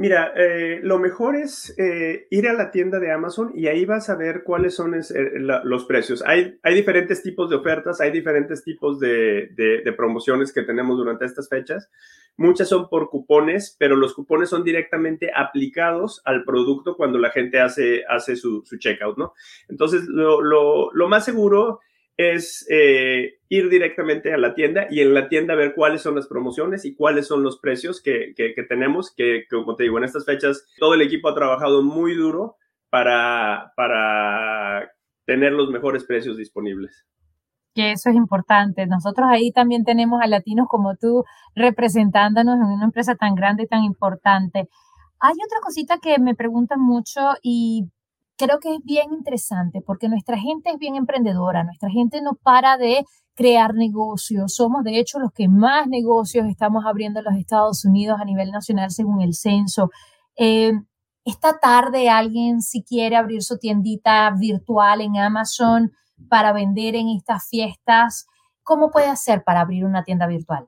Mira, 0.00 0.32
eh, 0.34 0.80
lo 0.82 0.98
mejor 0.98 1.36
es 1.36 1.74
eh, 1.76 2.26
ir 2.30 2.48
a 2.48 2.54
la 2.54 2.70
tienda 2.70 2.98
de 2.98 3.12
Amazon 3.12 3.52
y 3.54 3.66
ahí 3.66 3.84
vas 3.84 4.08
a 4.08 4.14
ver 4.14 4.44
cuáles 4.44 4.74
son 4.74 4.94
eh, 4.94 5.02
los 5.36 5.84
precios. 5.84 6.24
Hay, 6.26 6.58
diferentes 6.74 7.22
tipos 7.22 7.50
de 7.50 7.56
ofertas, 7.56 8.00
hay 8.00 8.10
diferentes 8.10 8.64
tipos 8.64 8.98
de, 8.98 9.52
promociones 9.98 10.54
que 10.54 10.62
tenemos 10.62 10.96
durante 10.96 11.26
estas 11.26 11.50
fechas. 11.50 11.90
Muchas 12.38 12.70
son 12.70 12.88
por 12.88 13.10
cupones, 13.10 13.76
pero 13.78 13.94
los 13.94 14.14
cupones 14.14 14.48
son 14.48 14.64
directamente 14.64 15.32
aplicados 15.36 16.22
al 16.24 16.44
producto 16.44 16.96
cuando 16.96 17.18
la 17.18 17.28
gente 17.28 17.60
hace, 17.60 18.02
su, 18.36 18.62
su 18.64 18.78
checkout, 18.78 19.18
¿no? 19.18 19.34
Entonces, 19.68 20.04
lo 20.06 21.08
más 21.10 21.26
seguro 21.26 21.80
es 22.16 22.66
eh, 22.70 23.38
ir 23.48 23.68
directamente 23.70 24.32
a 24.34 24.38
la 24.38 24.54
tienda 24.54 24.86
y 24.90 25.00
en 25.00 25.14
la 25.14 25.28
tienda 25.28 25.54
ver 25.54 25.74
cuáles 25.74 26.02
son 26.02 26.14
las 26.16 26.26
promociones 26.26 26.84
y 26.84 26.94
cuáles 26.94 27.26
son 27.26 27.42
los 27.42 27.58
precios 27.58 28.02
que, 28.02 28.34
tenemos, 28.68 29.14
que, 29.14 29.44
como 29.48 29.76
te 29.76 29.84
digo, 29.84 29.98
en 29.98 30.04
estas 30.04 30.26
fechas 30.26 30.66
todo 30.78 30.94
el 30.94 31.02
equipo 31.02 31.28
ha 31.28 31.34
trabajado 31.34 31.82
muy 31.82 32.14
duro 32.14 32.56
para, 32.90 33.72
para 33.76 34.90
tener 35.24 35.52
los 35.52 35.70
mejores 35.70 36.04
precios 36.04 36.36
disponibles. 36.36 37.06
Que 37.74 37.92
eso 37.92 38.10
es 38.10 38.16
importante. 38.16 38.86
Nosotros 38.86 39.28
ahí 39.30 39.52
también 39.52 39.84
tenemos 39.84 40.20
a 40.20 40.26
latinos 40.26 40.66
como 40.68 40.96
tú 40.96 41.24
representándonos 41.54 42.56
en 42.56 42.66
una 42.66 42.84
empresa 42.84 43.14
tan 43.14 43.34
grande 43.34 43.62
y 43.62 43.66
tan 43.66 43.84
importante. 43.84 44.68
Hay 45.20 45.34
otra 45.34 45.60
cosita 45.62 45.98
que 46.02 46.18
me 46.18 46.34
preguntan 46.34 46.80
mucho 46.80 47.20
y 47.42 47.84
creo 48.40 48.58
que 48.58 48.74
es 48.74 48.80
bien 48.84 49.12
interesante 49.12 49.82
porque 49.84 50.08
nuestra 50.08 50.38
gente 50.38 50.70
es 50.70 50.78
bien 50.78 50.96
emprendedora, 50.96 51.62
nuestra 51.62 51.90
gente 51.90 52.22
no 52.22 52.38
para 52.42 52.78
de 52.78 53.04
crear 53.34 53.74
negocios, 53.74 54.54
somos 54.54 54.82
de 54.82 54.98
hecho 54.98 55.18
los 55.18 55.32
que 55.32 55.46
más 55.48 55.86
negocios 55.86 56.46
estamos 56.48 56.84
abriendo 56.86 57.20
en 57.20 57.26
los 57.26 57.36
Estados 57.36 57.84
Unidos 57.84 58.18
a 58.18 58.24
nivel 58.24 58.50
nacional 58.50 58.90
según 58.90 59.20
el 59.20 59.34
censo. 59.34 59.90
Eh, 60.36 60.72
esta 61.24 61.58
tarde 61.58 62.08
alguien 62.08 62.62
si 62.62 62.82
quiere 62.82 63.16
abrir 63.16 63.42
su 63.42 63.58
tiendita 63.58 64.30
virtual 64.38 65.02
en 65.02 65.18
Amazon 65.18 65.92
para 66.28 66.52
vender 66.52 66.96
en 66.96 67.08
estas 67.10 67.46
fiestas, 67.48 68.26
¿cómo 68.62 68.90
puede 68.90 69.08
hacer 69.08 69.42
para 69.44 69.60
abrir 69.60 69.84
una 69.84 70.02
tienda 70.02 70.26
virtual? 70.26 70.66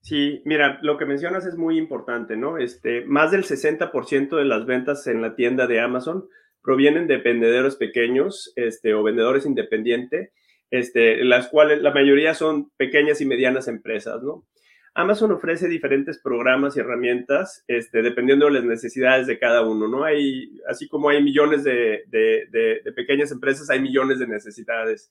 Sí, 0.00 0.40
mira, 0.46 0.78
lo 0.80 0.96
que 0.96 1.04
mencionas 1.04 1.44
es 1.44 1.58
muy 1.58 1.76
importante, 1.76 2.34
¿no? 2.34 2.56
Este, 2.56 3.04
más 3.04 3.30
del 3.30 3.44
60% 3.44 4.36
de 4.36 4.44
las 4.46 4.64
ventas 4.64 5.06
en 5.06 5.20
la 5.20 5.34
tienda 5.34 5.66
de 5.66 5.80
Amazon 5.80 6.24
provienen 6.62 7.06
de 7.06 7.18
vendedores 7.18 7.76
pequeños 7.76 8.52
este, 8.56 8.94
o 8.94 9.02
vendedores 9.02 9.46
independientes, 9.46 10.30
este, 10.70 11.24
las 11.24 11.48
cuales 11.48 11.82
la 11.82 11.92
mayoría 11.92 12.34
son 12.34 12.70
pequeñas 12.76 13.20
y 13.20 13.26
medianas 13.26 13.68
empresas, 13.68 14.22
¿no? 14.22 14.46
Amazon 14.94 15.32
ofrece 15.32 15.68
diferentes 15.68 16.20
programas 16.20 16.76
y 16.76 16.80
herramientas, 16.80 17.62
este, 17.68 18.02
dependiendo 18.02 18.46
de 18.46 18.52
las 18.52 18.64
necesidades 18.64 19.28
de 19.28 19.38
cada 19.38 19.62
uno, 19.62 19.86
¿no? 19.86 20.02
Hay, 20.04 20.58
así 20.68 20.88
como 20.88 21.10
hay 21.10 21.22
millones 21.22 21.62
de, 21.62 22.02
pequeñas 22.96 23.30
empresas, 23.30 23.70
hay 23.70 23.80
millones 23.80 24.18
de 24.18 24.26
necesidades. 24.26 25.08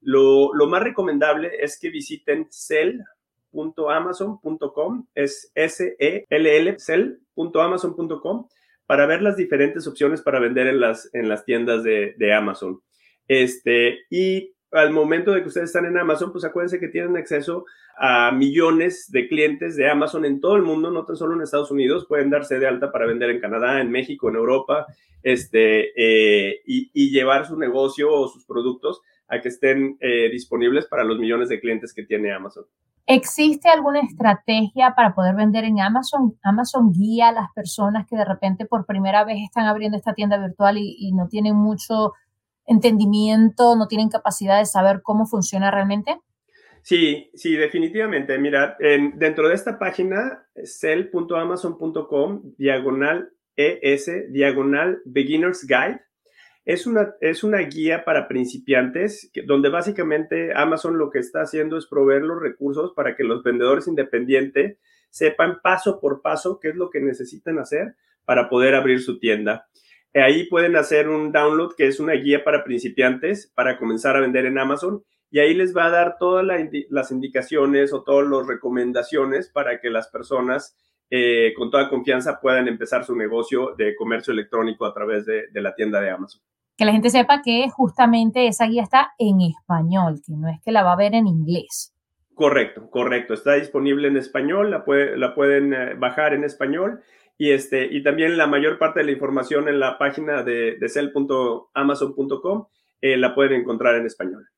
Lo, 0.00 0.52
lo 0.54 0.66
más 0.66 0.82
recomendable 0.82 1.50
es 1.60 1.78
que 1.80 1.88
visiten 1.88 2.48
cell.amazon.com, 2.50 5.06
es 5.14 5.50
S-E-L-L, 5.54 6.76
cell.amazon.com, 6.78 8.48
para 8.92 9.06
ver 9.06 9.22
las 9.22 9.38
diferentes 9.38 9.86
opciones 9.86 10.20
para 10.20 10.38
vender 10.38 10.66
en 10.66 10.78
las, 10.78 11.08
en 11.14 11.26
las 11.26 11.46
tiendas 11.46 11.82
de, 11.82 12.34
Amazon. 12.34 12.82
Este, 13.26 14.00
y 14.10 14.52
al 14.70 14.90
momento 14.90 15.32
de 15.32 15.40
que 15.40 15.48
ustedes 15.48 15.70
están 15.70 15.86
en 15.86 15.96
Amazon, 15.96 16.30
pues 16.30 16.44
acuérdense 16.44 16.78
que 16.78 16.88
tienen 16.88 17.16
acceso 17.16 17.64
a 17.96 18.32
millones 18.32 19.10
de 19.10 19.28
clientes 19.28 19.76
de 19.76 19.88
Amazon 19.88 20.26
en 20.26 20.42
todo 20.42 20.56
el 20.56 20.62
mundo, 20.62 20.90
no 20.90 21.06
tan 21.06 21.16
solo 21.16 21.34
en 21.34 21.40
Estados 21.40 21.70
Unidos, 21.70 22.04
pueden 22.06 22.28
darse 22.28 22.58
de 22.58 22.66
alta 22.66 22.92
para 22.92 23.06
vender 23.06 23.30
en 23.30 23.40
Canadá, 23.40 23.80
en 23.80 23.90
México, 23.90 24.28
en 24.28 24.36
Europa, 24.36 24.84
este, 25.22 25.92
eh, 25.96 26.60
y, 26.66 27.10
llevar 27.10 27.46
su 27.46 27.56
negocio 27.56 28.12
o 28.12 28.28
sus 28.28 28.44
productos 28.44 29.00
a 29.26 29.40
que 29.40 29.48
estén 29.48 29.96
eh, 30.00 30.28
disponibles 30.30 30.84
para 30.84 31.02
los 31.02 31.18
millones 31.18 31.48
de 31.48 31.60
clientes 31.60 31.94
que 31.94 32.02
tiene 32.02 32.30
Amazon. 32.30 32.66
¿Existe 33.06 33.68
alguna 33.68 34.00
estrategia 34.00 34.94
para 34.94 35.14
poder 35.14 35.34
vender 35.34 35.64
en 35.64 35.80
Amazon? 35.80 36.38
Amazon 36.42 36.92
guía 36.92 37.28
a 37.28 37.32
las 37.32 37.52
personas 37.52 38.06
que 38.06 38.16
de 38.16 38.24
repente 38.24 38.64
por 38.64 38.86
primera 38.86 39.24
vez 39.24 39.38
están 39.42 39.66
abriendo 39.66 39.96
esta 39.96 40.14
tienda 40.14 40.38
virtual 40.38 40.78
y, 40.78 41.12
no 41.12 41.28
tienen 41.28 41.56
mucho 41.56 42.12
entendimiento, 42.64 43.74
no 43.74 43.88
tienen 43.88 44.08
capacidad 44.08 44.58
de 44.58 44.66
saber 44.66 45.02
cómo 45.02 45.26
funciona 45.26 45.70
realmente. 45.70 46.16
Sí, 46.82 47.30
sí, 47.34 47.56
definitivamente. 47.56 48.38
Mira, 48.38 48.76
dentro 49.14 49.48
de 49.48 49.54
esta 49.54 49.78
página, 49.78 50.46
sell.amazon.com, 50.62 52.54
diagonal 52.56 53.30
ES, 53.56 54.32
diagonal 54.32 55.00
Beginner's 55.04 55.66
Guide, 55.66 56.00
es 56.64 56.86
una, 56.86 57.14
es 57.20 57.42
una 57.42 57.58
guía 57.58 58.04
para 58.04 58.28
principiantes 58.28 59.30
donde 59.46 59.68
básicamente 59.68 60.52
Amazon 60.54 60.96
lo 60.96 61.10
que 61.10 61.18
está 61.18 61.42
haciendo 61.42 61.76
es 61.76 61.86
proveer 61.86 62.22
los 62.22 62.40
recursos 62.40 62.92
para 62.94 63.16
que 63.16 63.24
los 63.24 63.42
vendedores 63.42 63.88
independientes 63.88 64.78
sepan 65.10 65.60
paso 65.60 66.00
por 66.00 66.22
paso 66.22 66.60
qué 66.60 66.68
es 66.68 66.76
lo 66.76 66.88
que 66.90 67.00
necesitan 67.00 67.58
hacer 67.58 67.96
para 68.24 68.48
poder 68.48 68.76
abrir 68.76 69.02
su 69.02 69.18
tienda. 69.18 69.66
Ahí 70.14 70.44
pueden 70.44 70.76
hacer 70.76 71.08
un 71.08 71.32
download 71.32 71.74
que 71.76 71.86
es 71.86 71.98
una 71.98 72.12
guía 72.12 72.44
para 72.44 72.64
principiantes 72.64 73.50
para 73.54 73.76
comenzar 73.76 74.16
a 74.16 74.20
vender 74.20 74.46
en 74.46 74.58
Amazon 74.58 75.02
y 75.30 75.40
ahí 75.40 75.54
les 75.54 75.76
va 75.76 75.86
a 75.86 75.90
dar 75.90 76.16
todas 76.18 76.46
las 76.90 77.10
indicaciones 77.10 77.92
o 77.92 78.04
todas 78.04 78.28
las 78.28 78.46
recomendaciones 78.46 79.48
para 79.48 79.80
que 79.80 79.90
las 79.90 80.08
personas 80.08 80.76
eh, 81.10 81.54
con 81.56 81.70
toda 81.70 81.88
confianza 81.88 82.40
puedan 82.40 82.68
empezar 82.68 83.04
su 83.04 83.16
negocio 83.16 83.74
de 83.76 83.96
comercio 83.96 84.32
electrónico 84.32 84.86
a 84.86 84.94
través 84.94 85.26
de 85.26 85.48
la 85.54 85.74
tienda 85.74 86.00
de 86.00 86.10
Amazon 86.10 86.42
que 86.82 86.86
la 86.86 86.92
gente 86.92 87.10
sepa 87.10 87.42
que 87.42 87.70
justamente 87.70 88.48
esa 88.48 88.66
guía 88.66 88.82
está 88.82 89.12
en 89.16 89.40
español, 89.40 90.20
que 90.26 90.32
no 90.32 90.48
es 90.48 90.60
que 90.62 90.72
la 90.72 90.82
va 90.82 90.94
a 90.94 90.96
ver 90.96 91.14
en 91.14 91.28
inglés. 91.28 91.94
Correcto, 92.34 92.90
correcto. 92.90 93.34
Está 93.34 93.52
disponible 93.52 94.08
en 94.08 94.16
español, 94.16 94.72
la, 94.72 94.82
la 95.16 95.34
pueden 95.36 95.74
eh, 95.74 95.94
bajar 95.94 96.34
en 96.34 96.42
español 96.42 97.00
y, 97.38 97.52
este, 97.52 97.84
y 97.84 98.02
también 98.02 98.36
la 98.36 98.48
mayor 98.48 98.80
parte 98.80 98.98
de 98.98 99.06
la 99.06 99.12
información 99.12 99.68
en 99.68 99.78
la 99.78 99.96
página 99.96 100.42
de, 100.42 100.76
de 100.76 100.88
cell.amazon.com 100.88 102.66
eh, 103.00 103.16
la 103.16 103.32
pueden 103.36 103.60
encontrar 103.60 103.94
en 103.94 104.06
español. 104.06 104.48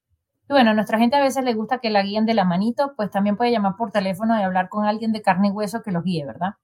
bueno, 0.48 0.70
a 0.70 0.74
nuestra 0.74 0.98
gente 0.98 1.16
a 1.16 1.22
veces 1.22 1.44
le 1.44 1.52
gusta 1.52 1.80
que 1.80 1.90
la 1.90 2.02
guíen 2.02 2.24
de 2.24 2.32
la 2.32 2.46
manito, 2.46 2.94
pues 2.96 3.10
también 3.10 3.36
puede 3.36 3.50
llamar 3.50 3.74
por 3.76 3.90
teléfono 3.90 4.34
y 4.40 4.42
hablar 4.42 4.70
con 4.70 4.86
alguien 4.86 5.12
de 5.12 5.20
carne 5.20 5.48
y 5.48 5.50
hueso 5.50 5.82
que 5.82 5.92
los 5.92 6.04
guíe, 6.04 6.24
¿verdad? 6.24 6.54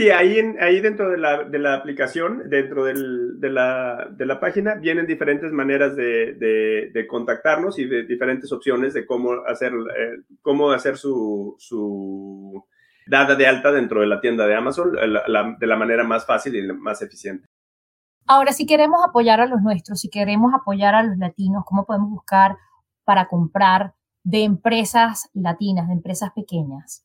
Sí, 0.00 0.08
ahí, 0.08 0.40
ahí 0.58 0.80
dentro 0.80 1.10
de 1.10 1.18
la, 1.18 1.44
de 1.44 1.58
la 1.58 1.74
aplicación, 1.74 2.48
dentro 2.48 2.86
del, 2.86 3.38
de, 3.38 3.50
la, 3.50 4.08
de, 4.10 4.24
la, 4.24 4.40
página, 4.40 4.76
vienen 4.76 5.06
diferentes 5.06 5.52
maneras 5.52 5.94
de, 5.94 6.36
de, 6.90 7.06
contactarnos 7.06 7.78
y 7.78 7.84
de 7.84 8.04
diferentes 8.04 8.50
opciones 8.50 8.94
de 8.94 9.04
cómo 9.04 9.44
hacer, 9.46 9.74
eh, 9.74 10.22
cómo 10.40 10.70
hacer 10.70 10.96
su, 10.96 11.54
su, 11.58 12.64
dada 13.06 13.34
de 13.34 13.46
alta 13.46 13.72
dentro 13.72 14.00
de 14.00 14.06
la 14.06 14.22
tienda 14.22 14.46
de 14.46 14.54
Amazon 14.54 14.92
de 14.92 15.66
la 15.66 15.76
manera 15.76 16.02
más 16.02 16.24
fácil 16.24 16.56
y 16.56 16.66
más 16.72 17.02
eficiente. 17.02 17.46
Ahora, 18.26 18.54
si 18.54 18.64
queremos 18.64 19.04
apoyar 19.06 19.42
a 19.42 19.46
los 19.46 19.60
nuestros, 19.60 20.00
si 20.00 20.08
queremos 20.08 20.54
apoyar 20.54 20.94
a 20.94 21.02
los 21.02 21.18
latinos, 21.18 21.62
¿cómo 21.66 21.84
podemos 21.84 22.08
buscar 22.08 22.56
para 23.04 23.28
comprar 23.28 23.92
de 24.24 24.44
empresas 24.44 25.28
latinas, 25.34 25.88
de 25.88 25.92
empresas 25.92 26.30
pequeñas? 26.34 27.04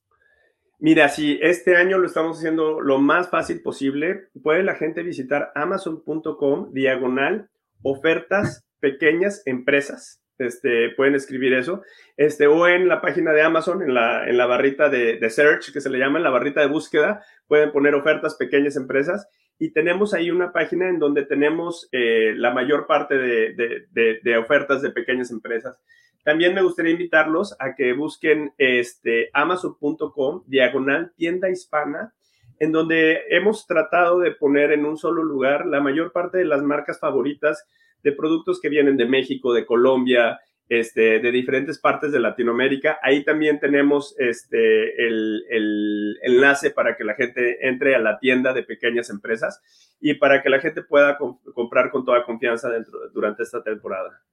Mira, 0.86 1.10
si 1.10 1.40
este 1.42 1.78
año 1.78 1.98
lo 1.98 2.06
estamos 2.06 2.38
haciendo 2.38 2.80
lo 2.80 3.00
más 3.00 3.32
fácil 3.32 3.64
posible, 3.64 4.28
puede 4.44 4.62
la 4.62 4.76
gente 4.76 5.02
visitar 5.02 5.52
amazon.com 5.56 6.74
diagonal 6.74 7.50
ofertas 7.82 8.68
pequeñas 8.80 9.42
empresas. 9.48 10.22
Este, 10.38 10.92
pueden 10.92 11.16
escribir 11.16 11.56
eso, 11.56 11.82
este, 12.18 12.46
o 12.46 12.68
en 12.68 12.88
la 12.88 13.02
página 13.02 13.32
de 13.32 13.42
Amazon, 13.42 13.82
en 13.82 13.96
la, 13.96 14.30
en 14.30 14.38
la 14.38 14.46
barrita 14.46 14.88
de, 14.90 15.28
search, 15.28 15.74
que 15.74 15.82
se 15.82 15.90
le 15.90 15.98
llama, 15.98 16.20
en 16.20 16.24
la 16.24 16.30
barrita 16.30 16.62
de 16.62 16.68
búsqueda, 16.68 17.26
pueden 17.48 17.72
poner 17.72 17.96
ofertas 17.96 18.36
pequeñas 18.36 18.76
empresas 18.76 19.28
y 19.58 19.74
tenemos 19.74 20.14
ahí 20.14 20.30
una 20.30 20.54
página 20.54 20.88
en 20.88 21.00
donde 21.00 21.26
tenemos 21.26 21.90
eh, 21.94 22.36
la 22.36 22.54
mayor 22.54 22.86
parte 22.86 23.18
de, 23.18 23.56
de, 23.90 24.38
ofertas 24.38 24.84
de 24.84 24.92
pequeñas 24.92 25.32
empresas. 25.32 25.80
También 26.26 26.56
me 26.56 26.64
gustaría 26.64 26.92
invitarlos 26.92 27.56
a 27.60 27.76
que 27.76 27.94
busquen 27.94 28.52
este, 28.58 29.30
amazon.com, 29.32 30.42
diagonal 30.48 31.14
tienda 31.16 31.52
hispana, 31.52 32.16
en 32.58 32.72
donde 32.72 33.22
hemos 33.30 33.68
tratado 33.68 34.18
de 34.20 34.32
poner 34.32 34.72
en 34.72 34.86
un 34.86 34.98
solo 34.98 35.24
lugar 35.24 35.68
la 35.68 35.82
mayor 35.82 36.12
parte 36.12 36.40
de 36.40 36.46
las 36.46 36.64
marcas 36.64 37.00
favoritas 37.00 37.64
de 38.02 38.12
productos 38.12 38.60
que 38.60 38.70
vienen 38.70 38.98
de 38.98 39.06
México, 39.06 39.54
de 39.54 39.68
Colombia, 39.68 40.40
este, 40.68 41.20
de 41.20 41.32
diferentes 41.32 41.78
partes 41.78 42.12
de 42.12 42.20
Latinoamérica. 42.20 42.98
Ahí 43.04 43.24
también 43.24 43.60
tenemos 43.60 44.16
este, 44.18 45.06
el, 45.06 46.18
enlace 46.24 46.72
para 46.72 46.98
que 46.98 47.04
la 47.04 47.14
gente 47.14 47.68
entre 47.68 47.94
a 47.94 48.00
la 48.00 48.18
tienda 48.18 48.52
de 48.52 48.64
pequeñas 48.64 49.12
empresas 49.12 49.62
y 50.02 50.16
para 50.16 50.42
que 50.42 50.50
la 50.50 50.60
gente 50.60 50.82
pueda 50.82 51.20
comprar 51.54 51.92
con 51.92 52.04
toda 52.04 52.26
confianza 52.26 52.72
durante 53.14 53.44
esta 53.44 53.62
temporada. 53.62 54.24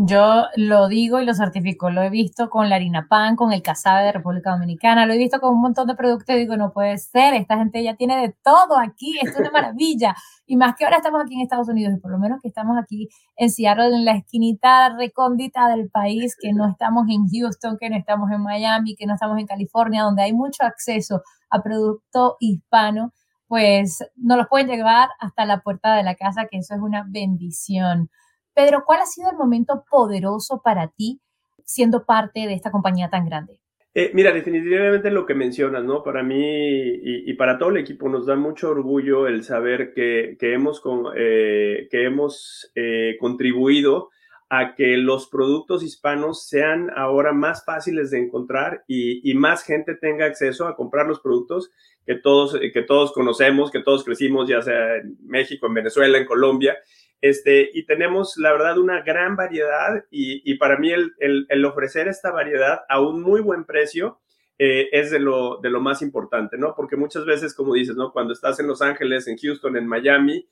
Yo 0.00 0.44
lo 0.54 0.86
digo 0.86 1.18
y 1.18 1.26
lo 1.26 1.34
certifico, 1.34 1.90
lo 1.90 2.02
he 2.02 2.08
visto 2.08 2.48
con 2.50 2.68
la 2.68 2.76
harina 2.76 3.08
pan, 3.08 3.34
con 3.34 3.52
el 3.52 3.62
casabe 3.62 4.04
de 4.04 4.12
República 4.12 4.52
Dominicana, 4.52 5.06
lo 5.06 5.12
he 5.12 5.18
visto 5.18 5.40
con 5.40 5.52
un 5.54 5.60
montón 5.60 5.88
de 5.88 5.96
productos 5.96 6.36
y 6.36 6.38
digo, 6.38 6.56
no 6.56 6.72
puede 6.72 6.96
ser, 6.98 7.34
esta 7.34 7.58
gente 7.58 7.82
ya 7.82 7.96
tiene 7.96 8.16
de 8.16 8.32
todo 8.44 8.78
aquí, 8.78 9.18
es 9.20 9.36
una 9.36 9.50
maravilla. 9.50 10.14
Y 10.46 10.56
más 10.56 10.76
que 10.76 10.84
ahora 10.84 10.98
estamos 10.98 11.20
aquí 11.20 11.34
en 11.34 11.40
Estados 11.40 11.68
Unidos 11.68 11.94
y 11.96 12.00
por 12.00 12.12
lo 12.12 12.18
menos 12.20 12.40
que 12.40 12.46
estamos 12.46 12.78
aquí 12.80 13.08
en 13.36 13.50
Seattle, 13.50 13.86
en 13.86 14.04
la 14.04 14.12
esquinita 14.12 14.96
recóndita 14.96 15.66
del 15.68 15.90
país, 15.90 16.36
que 16.40 16.52
no 16.52 16.70
estamos 16.70 17.08
en 17.08 17.26
Houston, 17.28 17.76
que 17.76 17.90
no 17.90 17.96
estamos 17.96 18.30
en 18.30 18.40
Miami, 18.40 18.94
que 18.94 19.04
no 19.04 19.14
estamos 19.14 19.36
en 19.40 19.48
California, 19.48 20.04
donde 20.04 20.22
hay 20.22 20.32
mucho 20.32 20.62
acceso 20.62 21.22
a 21.50 21.60
producto 21.60 22.36
hispano, 22.38 23.12
pues 23.48 23.98
nos 24.14 24.38
los 24.38 24.46
pueden 24.46 24.68
llevar 24.68 25.08
hasta 25.18 25.44
la 25.44 25.60
puerta 25.60 25.96
de 25.96 26.04
la 26.04 26.14
casa, 26.14 26.46
que 26.48 26.58
eso 26.58 26.76
es 26.76 26.80
una 26.80 27.04
bendición. 27.08 28.10
Pedro, 28.58 28.82
¿cuál 28.84 29.02
ha 29.02 29.06
sido 29.06 29.30
el 29.30 29.36
momento 29.36 29.84
poderoso 29.88 30.60
para 30.64 30.88
ti 30.88 31.20
siendo 31.64 32.04
parte 32.04 32.40
de 32.40 32.54
esta 32.54 32.72
compañía 32.72 33.08
tan 33.08 33.24
grande? 33.24 33.60
Eh, 33.94 34.10
mira, 34.14 34.32
definitivamente 34.32 35.12
lo 35.12 35.26
que 35.26 35.36
mencionas, 35.36 35.84
¿no? 35.84 36.02
Para 36.02 36.24
mí 36.24 36.40
y, 36.42 37.32
para 37.34 37.56
todo 37.56 37.70
el 37.70 37.76
equipo 37.76 38.08
nos 38.08 38.26
da 38.26 38.34
mucho 38.34 38.70
orgullo 38.70 39.28
el 39.28 39.44
saber 39.44 39.94
que, 39.94 40.36
hemos, 40.40 40.82
eh, 41.14 41.86
que 41.88 42.04
hemos 42.04 42.72
eh, 42.74 43.16
contribuido 43.20 44.10
a 44.50 44.74
que 44.74 44.96
los 44.96 45.28
productos 45.28 45.84
hispanos 45.84 46.48
sean 46.48 46.90
ahora 46.96 47.32
más 47.32 47.64
fáciles 47.64 48.10
de 48.10 48.18
encontrar 48.18 48.82
y, 48.88 49.30
y, 49.30 49.34
más 49.34 49.62
gente 49.62 49.94
tenga 49.94 50.26
acceso 50.26 50.66
a 50.66 50.74
comprar 50.74 51.06
los 51.06 51.20
productos 51.20 51.70
que 52.04 52.16
todos, 52.16 52.58
que 52.58 52.82
todos 52.82 53.12
conocemos, 53.12 53.70
que 53.70 53.84
todos 53.84 54.02
crecimos, 54.02 54.48
ya 54.48 54.62
sea 54.62 54.96
en 54.96 55.16
México, 55.26 55.68
en 55.68 55.74
Venezuela, 55.74 56.18
en 56.18 56.24
Colombia, 56.24 56.76
este, 57.20 57.68
y 57.72 57.84
tenemos, 57.84 58.36
la 58.36 58.52
verdad, 58.52 58.78
una 58.78 59.02
gran 59.02 59.34
variedad 59.34 60.04
y, 60.10 60.54
para 60.54 60.78
mí 60.78 60.92
el, 60.92 61.64
ofrecer 61.64 62.06
esta 62.08 62.30
variedad 62.30 62.82
a 62.88 63.00
un 63.00 63.22
muy 63.22 63.40
buen 63.40 63.64
precio 63.64 64.20
eh, 64.58 64.88
es 64.92 65.10
de 65.10 65.18
lo, 65.18 65.60
más 65.80 66.02
importante, 66.02 66.56
¿no? 66.58 66.74
Porque 66.76 66.96
muchas 66.96 67.24
veces, 67.24 67.54
como 67.54 67.74
dices, 67.74 67.96
¿no? 67.96 68.12
Cuando 68.12 68.32
estás 68.32 68.60
en 68.60 68.68
Los 68.68 68.82
Ángeles, 68.82 69.26
en 69.26 69.36
Houston, 69.36 69.76
en 69.76 69.86
Miami, 69.86 70.48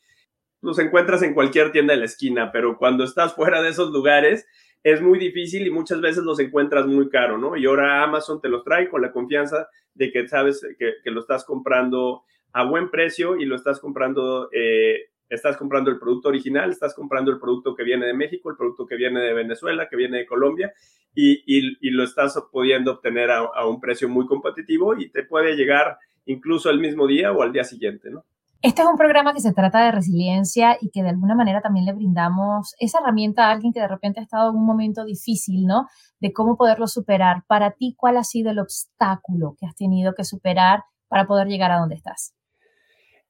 los 0.61 0.79
encuentras 0.79 1.23
en 1.23 1.35
cualquier 1.35 1.71
tienda 1.71 1.95
de 1.95 2.01
la 2.01 2.07
esquina, 2.07 2.51
pero 2.51 2.77
cuando 2.79 3.05
estás 3.05 3.35
fuera 3.37 3.63
de 3.63 3.69
esos 3.69 3.91
lugares 3.91 4.47
es 4.83 5.01
muy 5.03 5.19
difícil 5.19 5.67
y 5.67 5.71
muchas 5.71 6.01
veces 6.01 6.23
los 6.23 6.39
encuentras 6.39 6.87
muy 6.87 7.09
caro, 7.09 7.39
¿no? 7.39 7.57
Y 7.57 7.67
ahora 7.67 8.03
Amazon 8.03 8.41
te 8.41 8.49
los 8.49 8.63
trae 8.63 8.89
con 8.89 9.03
la 9.03 9.11
confianza 9.11 9.69
de 9.95 10.13
que 10.13 10.29
sabes 10.29 10.65
que, 10.79 11.11
lo 11.11 11.21
estás 11.21 11.45
comprando 11.45 12.23
a 12.53 12.65
buen 12.65 12.91
precio 12.91 13.37
y 13.37 13.47
lo 13.47 13.57
estás 13.57 13.81
comprando 13.81 14.49
eh, 14.53 15.11
Estás 15.29 15.57
comprando 15.57 15.91
el 15.91 15.99
producto 15.99 16.29
original, 16.29 16.71
estás 16.71 16.95
comprando 16.95 17.31
el 17.31 17.39
producto 17.39 17.75
que 17.75 17.85
viene 17.85 18.07
de 18.07 18.15
México, 18.15 18.51
el 18.51 18.57
producto 18.57 18.87
que 18.87 18.97
viene 18.97 19.21
de 19.21 19.35
Venezuela, 19.35 19.89
que 19.89 19.97
viene 19.97 20.19
de 20.19 20.27
Colombia, 20.27 20.73
y, 21.15 21.43
y, 21.47 21.91
lo 21.91 22.05
estás 22.05 22.39
pudiendo 22.53 22.93
obtener 22.93 23.31
a, 23.31 23.67
un 23.67 23.81
precio 23.81 24.07
muy 24.07 24.27
competitivo 24.27 24.95
y 24.99 25.11
te 25.11 25.23
puede 25.25 25.57
llegar 25.57 25.99
incluso 26.27 26.69
el 26.69 26.79
mismo 26.79 27.07
día 27.07 27.33
o 27.33 27.43
al 27.43 27.53
día 27.53 27.65
siguiente, 27.65 28.11
¿no? 28.11 28.25
Este 28.61 28.83
es 28.83 28.89
un 28.89 28.97
programa 28.97 29.33
que 29.33 29.41
se 29.41 29.53
trata 29.53 29.85
de 29.85 29.93
resiliencia 29.93 30.77
y 30.81 30.91
que 30.91 31.03
de 31.03 31.11
alguna 31.11 31.35
manera 31.35 31.61
también 31.61 31.87
le 31.87 31.93
brindamos 31.93 32.75
esa 32.79 32.99
herramienta 32.99 33.47
a 33.47 33.53
alguien 33.53 33.73
que 33.73 33.81
de 33.81 33.89
repente 33.89 34.21
ha 34.21 34.25
estado 34.25 34.51
en 34.51 34.57
un 34.57 34.67
momento 34.67 35.05
difícil, 35.05 35.67
¿no? 35.67 35.87
De 36.21 36.33
cómo 36.33 36.57
poderlo 36.57 36.87
superar. 36.87 37.45
Para 37.47 37.73
ti, 37.73 37.95
¿cuál 37.97 38.17
ha 38.17 38.25
sido 38.25 38.51
el 38.51 38.59
obstáculo 38.59 39.57
que 39.59 39.67
has 39.67 39.77
tenido 39.77 40.15
que 40.15 40.25
superar 40.25 40.85
para 41.09 41.27
poder 41.27 41.49
llegar 41.49 41.71
a 41.71 41.79
donde 41.79 41.95
estás? 41.95 42.35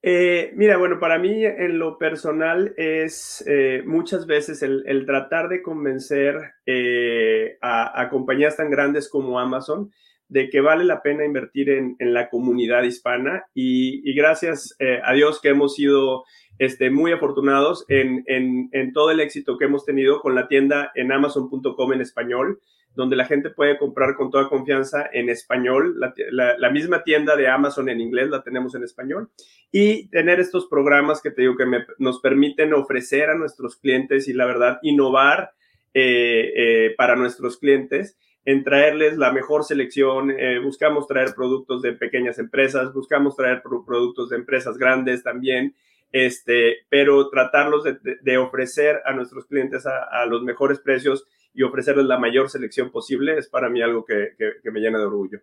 Eh, 0.08 0.52
mira, 0.54 0.76
bueno, 0.76 1.00
para 1.00 1.18
mí 1.18 1.44
en 1.44 1.80
lo 1.80 1.98
personal 1.98 2.72
es 2.76 3.42
eh, 3.44 3.82
muchas 3.84 4.28
veces 4.28 4.62
el, 4.62 5.04
tratar 5.04 5.48
de 5.48 5.62
convencer 5.62 6.36
eh, 6.64 7.58
a, 7.60 8.08
compañías 8.08 8.56
tan 8.56 8.70
grandes 8.70 9.08
como 9.08 9.40
Amazon 9.40 9.90
de 10.28 10.48
que 10.48 10.60
vale 10.60 10.84
la 10.84 11.02
pena 11.02 11.24
invertir 11.24 11.70
en, 11.70 11.96
la 11.98 12.30
comunidad 12.30 12.84
hispana 12.84 13.46
y, 13.52 14.14
gracias 14.14 14.76
a 15.02 15.12
Dios 15.12 15.40
que 15.40 15.48
hemos 15.48 15.74
sido 15.74 16.22
este, 16.60 16.88
muy 16.88 17.10
afortunados 17.10 17.84
en, 17.88 18.92
todo 18.92 19.10
el 19.10 19.18
éxito 19.18 19.58
que 19.58 19.64
hemos 19.64 19.84
tenido 19.84 20.20
con 20.20 20.36
la 20.36 20.46
tienda 20.46 20.92
en 20.94 21.10
amazon.com 21.10 21.92
en 21.92 22.00
español 22.00 22.60
donde 22.96 23.14
la 23.14 23.26
gente 23.26 23.50
puede 23.50 23.78
comprar 23.78 24.16
con 24.16 24.30
toda 24.30 24.48
confianza 24.48 25.08
en 25.12 25.28
español. 25.28 26.00
La, 26.30 26.70
misma 26.70 27.04
tienda 27.04 27.36
de 27.36 27.46
Amazon 27.46 27.88
en 27.88 28.00
inglés 28.00 28.30
la 28.30 28.42
tenemos 28.42 28.74
en 28.74 28.82
español. 28.82 29.28
Y 29.70 30.08
tener 30.08 30.40
estos 30.40 30.66
programas 30.66 31.20
que 31.20 31.30
te 31.30 31.42
digo 31.42 31.56
que 31.56 31.66
nos 31.98 32.20
permiten 32.20 32.72
ofrecer 32.72 33.30
a 33.30 33.34
nuestros 33.36 33.76
clientes 33.76 34.26
y 34.28 34.32
la 34.32 34.46
verdad 34.46 34.78
innovar 34.82 35.52
eh, 35.92 36.52
eh, 36.56 36.94
para 36.96 37.16
nuestros 37.16 37.58
clientes 37.58 38.16
en 38.46 38.64
traerles 38.64 39.18
la 39.18 39.30
mejor 39.30 39.64
selección. 39.64 40.30
Eh, 40.30 40.58
buscamos 40.60 41.06
traer 41.06 41.34
productos 41.34 41.82
de 41.82 41.92
pequeñas 41.92 42.38
empresas, 42.38 42.94
buscamos 42.94 43.36
traer 43.36 43.62
productos 43.62 44.30
de 44.30 44.36
empresas 44.36 44.78
grandes 44.78 45.22
también, 45.22 45.74
este, 46.12 46.86
pero 46.88 47.28
tratarlos 47.28 47.84
de, 47.84 48.38
ofrecer 48.38 49.02
a 49.04 49.12
nuestros 49.12 49.44
clientes 49.46 49.84
a, 49.84 50.24
los 50.26 50.42
mejores 50.42 50.78
precios 50.78 51.26
y 51.56 51.62
ofrecerles 51.62 52.04
la 52.04 52.18
mayor 52.18 52.50
selección 52.50 52.90
posible 52.90 53.38
es 53.38 53.48
para 53.48 53.70
mí 53.70 53.80
algo 53.80 54.04
que, 54.04 54.36
me 54.70 54.80
llena 54.80 54.98
de 54.98 55.06
orgullo. 55.06 55.40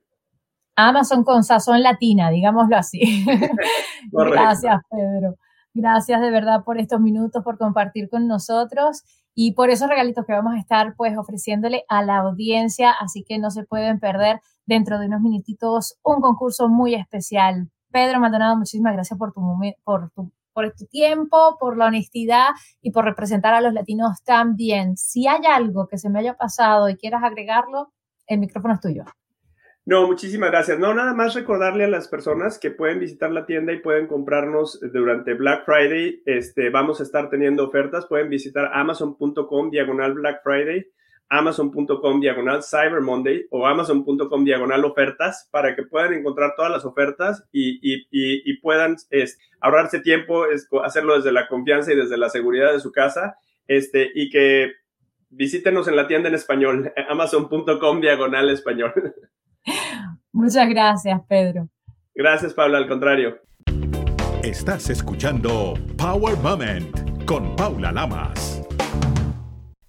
Amazon 0.76 1.24
con 1.24 1.44
sazón 1.44 1.82
latina, 1.82 2.30
digámoslo 2.30 2.78
así. 2.78 3.26
Gracias, 4.12 4.82
Pedro. 4.90 5.36
Gracias 5.74 6.22
de 6.22 6.30
verdad 6.30 6.64
por 6.64 6.78
estos 6.78 7.02
minutos, 7.02 7.44
por 7.44 7.58
compartir 7.58 8.10
con 8.10 8.28
nosotros 8.28 9.04
y 9.34 9.54
por 9.54 9.72
esos 9.72 9.90
regalitos 9.90 10.24
que 10.26 10.34
vamos 10.34 10.54
a 10.54 10.60
estar 10.60 10.94
pues 10.96 11.18
ofreciéndole 11.18 11.84
a 11.90 12.04
la 12.04 12.18
audiencia, 12.18 12.92
así 12.92 13.24
que 13.28 13.40
no 13.40 13.50
se 13.50 13.64
pueden 13.64 14.00
perder 14.00 14.40
dentro 14.68 15.00
de 15.00 15.08
unos 15.08 15.22
minutitos 15.22 15.98
un 16.04 16.22
concurso 16.22 16.70
muy 16.70 16.94
especial. 16.94 17.70
Pedro 17.92 18.20
Maldonado, 18.20 18.56
muchísimas 18.56 18.94
gracias 18.94 19.18
por 19.18 19.34
tu, 19.34 19.42
por 19.84 20.12
tu, 20.12 20.32
por 20.54 20.72
tu 20.72 20.86
tiempo, 20.86 21.58
por 21.60 21.78
la 21.78 21.88
honestidad 21.88 22.50
y 22.82 22.92
por 22.92 23.06
representar 23.06 23.54
a 23.54 23.62
los 23.62 23.74
latinos 23.74 24.24
tan 24.24 24.56
bien. 24.56 24.98
Si 24.98 25.28
hay 25.28 25.46
algo 25.46 25.88
que 25.88 25.98
se 25.98 26.10
me 26.10 26.20
haya 26.20 26.36
pasado 26.36 26.90
y 26.90 26.96
quieras 26.96 27.24
agregarlo, 27.24 27.92
el 28.28 28.40
micrófono 28.40 28.76
es 28.76 28.80
tuyo. 28.80 29.04
No, 29.86 30.08
muchísimas 30.08 30.50
gracias. 30.50 30.80
No, 30.80 30.94
nada 30.94 31.14
más 31.14 31.34
recordarle 31.34 31.84
a 31.84 31.90
las 31.90 32.08
personas 32.08 32.58
que 32.58 32.72
pueden 32.72 33.00
visitar 33.00 33.32
la 33.32 33.46
tienda 33.46 33.74
y 33.74 33.82
pueden 33.82 34.08
comprarnos 34.08 34.80
durante 34.94 35.34
Black 35.34 35.66
Friday. 35.66 36.22
Este, 36.26 36.70
vamos 36.70 37.02
a 37.02 37.04
estar 37.04 37.30
teniendo 37.30 37.68
ofertas. 37.68 38.06
Pueden 38.06 38.30
visitar 38.30 38.72
amazon.com 38.74 39.70
diagonal 39.72 40.14
Black 40.14 40.42
Friday, 40.42 40.86
amazon.com 41.30 42.20
diagonal 42.20 42.62
Cyber 42.62 43.02
Monday 43.02 43.46
o 43.50 43.66
amazon.com 43.66 44.44
diagonal 44.44 44.86
ofertas 44.86 45.48
para 45.52 45.76
que 45.76 45.84
puedan 45.84 46.14
encontrar 46.14 46.54
todas 46.56 46.72
las 46.72 46.86
ofertas 46.86 47.44
y, 47.52 47.80
y, 47.82 48.06
y, 48.12 48.58
puedan 48.58 48.96
ahorrarse 49.60 50.00
tiempo, 50.00 50.46
hacerlo 50.84 51.16
desde 51.16 51.32
la 51.32 51.48
confianza 51.48 51.92
y 51.92 51.96
desde 51.96 52.18
la 52.18 52.30
seguridad 52.30 52.72
de 52.72 52.80
su 52.80 52.92
casa 52.92 53.38
este, 53.68 54.10
y 54.14 54.30
que 54.30 54.74
visítenos 55.30 55.88
en 55.88 55.96
la 55.96 56.08
tienda 56.08 56.30
en 56.30 56.36
español, 56.36 56.94
amazon.com 57.10 58.02
diagonal 58.02 58.50
español. 58.50 58.94
Muchas 60.32 60.68
gracias, 60.70 61.20
Pedro. 61.28 61.70
Gracias, 62.16 62.54
Pablo, 62.54 62.78
al 62.78 62.88
contrario. 62.88 63.40
Estás 64.44 64.90
escuchando 64.90 65.76
Power 65.98 66.38
Moment 66.38 67.26
con 67.26 67.56
Paula 67.56 67.92
Lamas. 67.92 68.63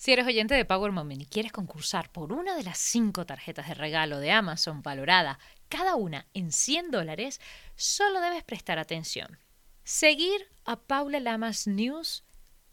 Si 0.04 0.12
eres 0.12 0.26
oyente 0.26 0.54
de 0.54 0.66
Power 0.66 0.92
Moment 0.92 1.22
y 1.22 1.24
quieres 1.24 1.50
concursar 1.50 2.12
por 2.12 2.34
una 2.34 2.54
de 2.56 2.62
las 2.62 2.76
cinco 2.76 3.24
tarjetas 3.24 3.68
de 3.68 3.72
regalo 3.72 4.18
de 4.18 4.32
Amazon 4.32 4.82
valorada 4.82 5.38
cada 5.70 5.94
una 5.94 6.26
en 6.34 6.52
100 6.52 6.90
dólares, 6.90 7.40
solo 7.74 8.20
debes 8.20 8.44
prestar 8.44 8.78
atención. 8.78 9.38
Seguir 9.82 10.50
a 10.66 10.76
Paula 10.76 11.20
Lamas 11.20 11.66
News 11.66 12.22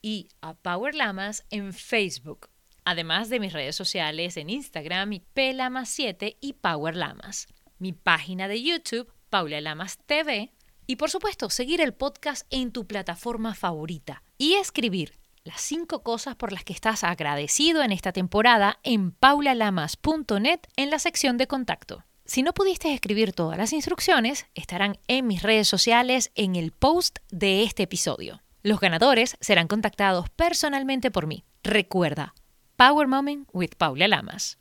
y 0.02 0.28
a 0.42 0.56
Power 0.56 0.94
Lamas 0.94 1.46
en 1.52 1.72
Facebook 1.72 2.50
además 2.84 3.30
de 3.30 3.40
mis 3.40 3.54
redes 3.54 3.78
sociales 3.78 4.36
en 4.36 4.50
Instagram 4.50 5.14
y 5.14 5.24
Pelamas7 5.34 6.36
y 6.42 6.52
Power 6.52 6.98
Lamas, 6.98 7.48
mi 7.80 7.94
página 7.94 8.50
de 8.50 8.62
YouTube, 8.62 9.10
Paula 9.30 9.62
Lamas 9.62 10.00
TV, 10.06 10.52
y 10.86 10.98
por 10.98 11.10
supuesto 11.10 11.50
seguir 11.50 11.80
el 11.80 11.94
podcast 11.94 12.46
en 12.50 12.74
tu 12.74 12.88
plataforma 12.88 13.56
favorita 13.56 14.22
y 14.38 14.56
escribir 14.56 15.21
las 15.44 15.62
cinco 15.62 16.04
cosas 16.04 16.36
por 16.36 16.52
las 16.52 16.64
que 16.64 16.74
estás 16.74 17.04
agradecido 17.04 17.82
en 17.84 17.92
esta 17.92 18.12
temporada 18.12 18.80
en 18.84 19.12
paulalamas.net 19.12 20.60
en 20.76 20.90
la 20.90 21.00
sección 21.00 21.38
de 21.38 21.48
contacto. 21.48 22.04
Si 22.26 22.44
no 22.44 22.54
pudiste 22.54 22.94
escribir 22.94 23.34
todas 23.34 23.58
las 23.58 23.74
instrucciones, 23.74 24.46
estarán 24.54 24.98
en 25.08 25.28
mis 25.28 25.42
redes 25.42 25.68
sociales 25.68 26.32
en 26.36 26.56
el 26.56 26.72
post 26.72 27.20
de 27.30 27.64
este 27.64 27.84
episodio. 27.84 28.42
Los 28.64 28.80
ganadores 28.80 29.36
serán 29.42 29.68
contactados 29.68 30.30
personalmente 30.30 31.10
por 31.12 31.28
mí. 31.28 31.44
Recuerda, 31.64 32.36
Power 32.78 33.08
Moment 33.08 33.50
with 33.52 33.72
Paula 33.78 34.08
Lamas. 34.08 34.61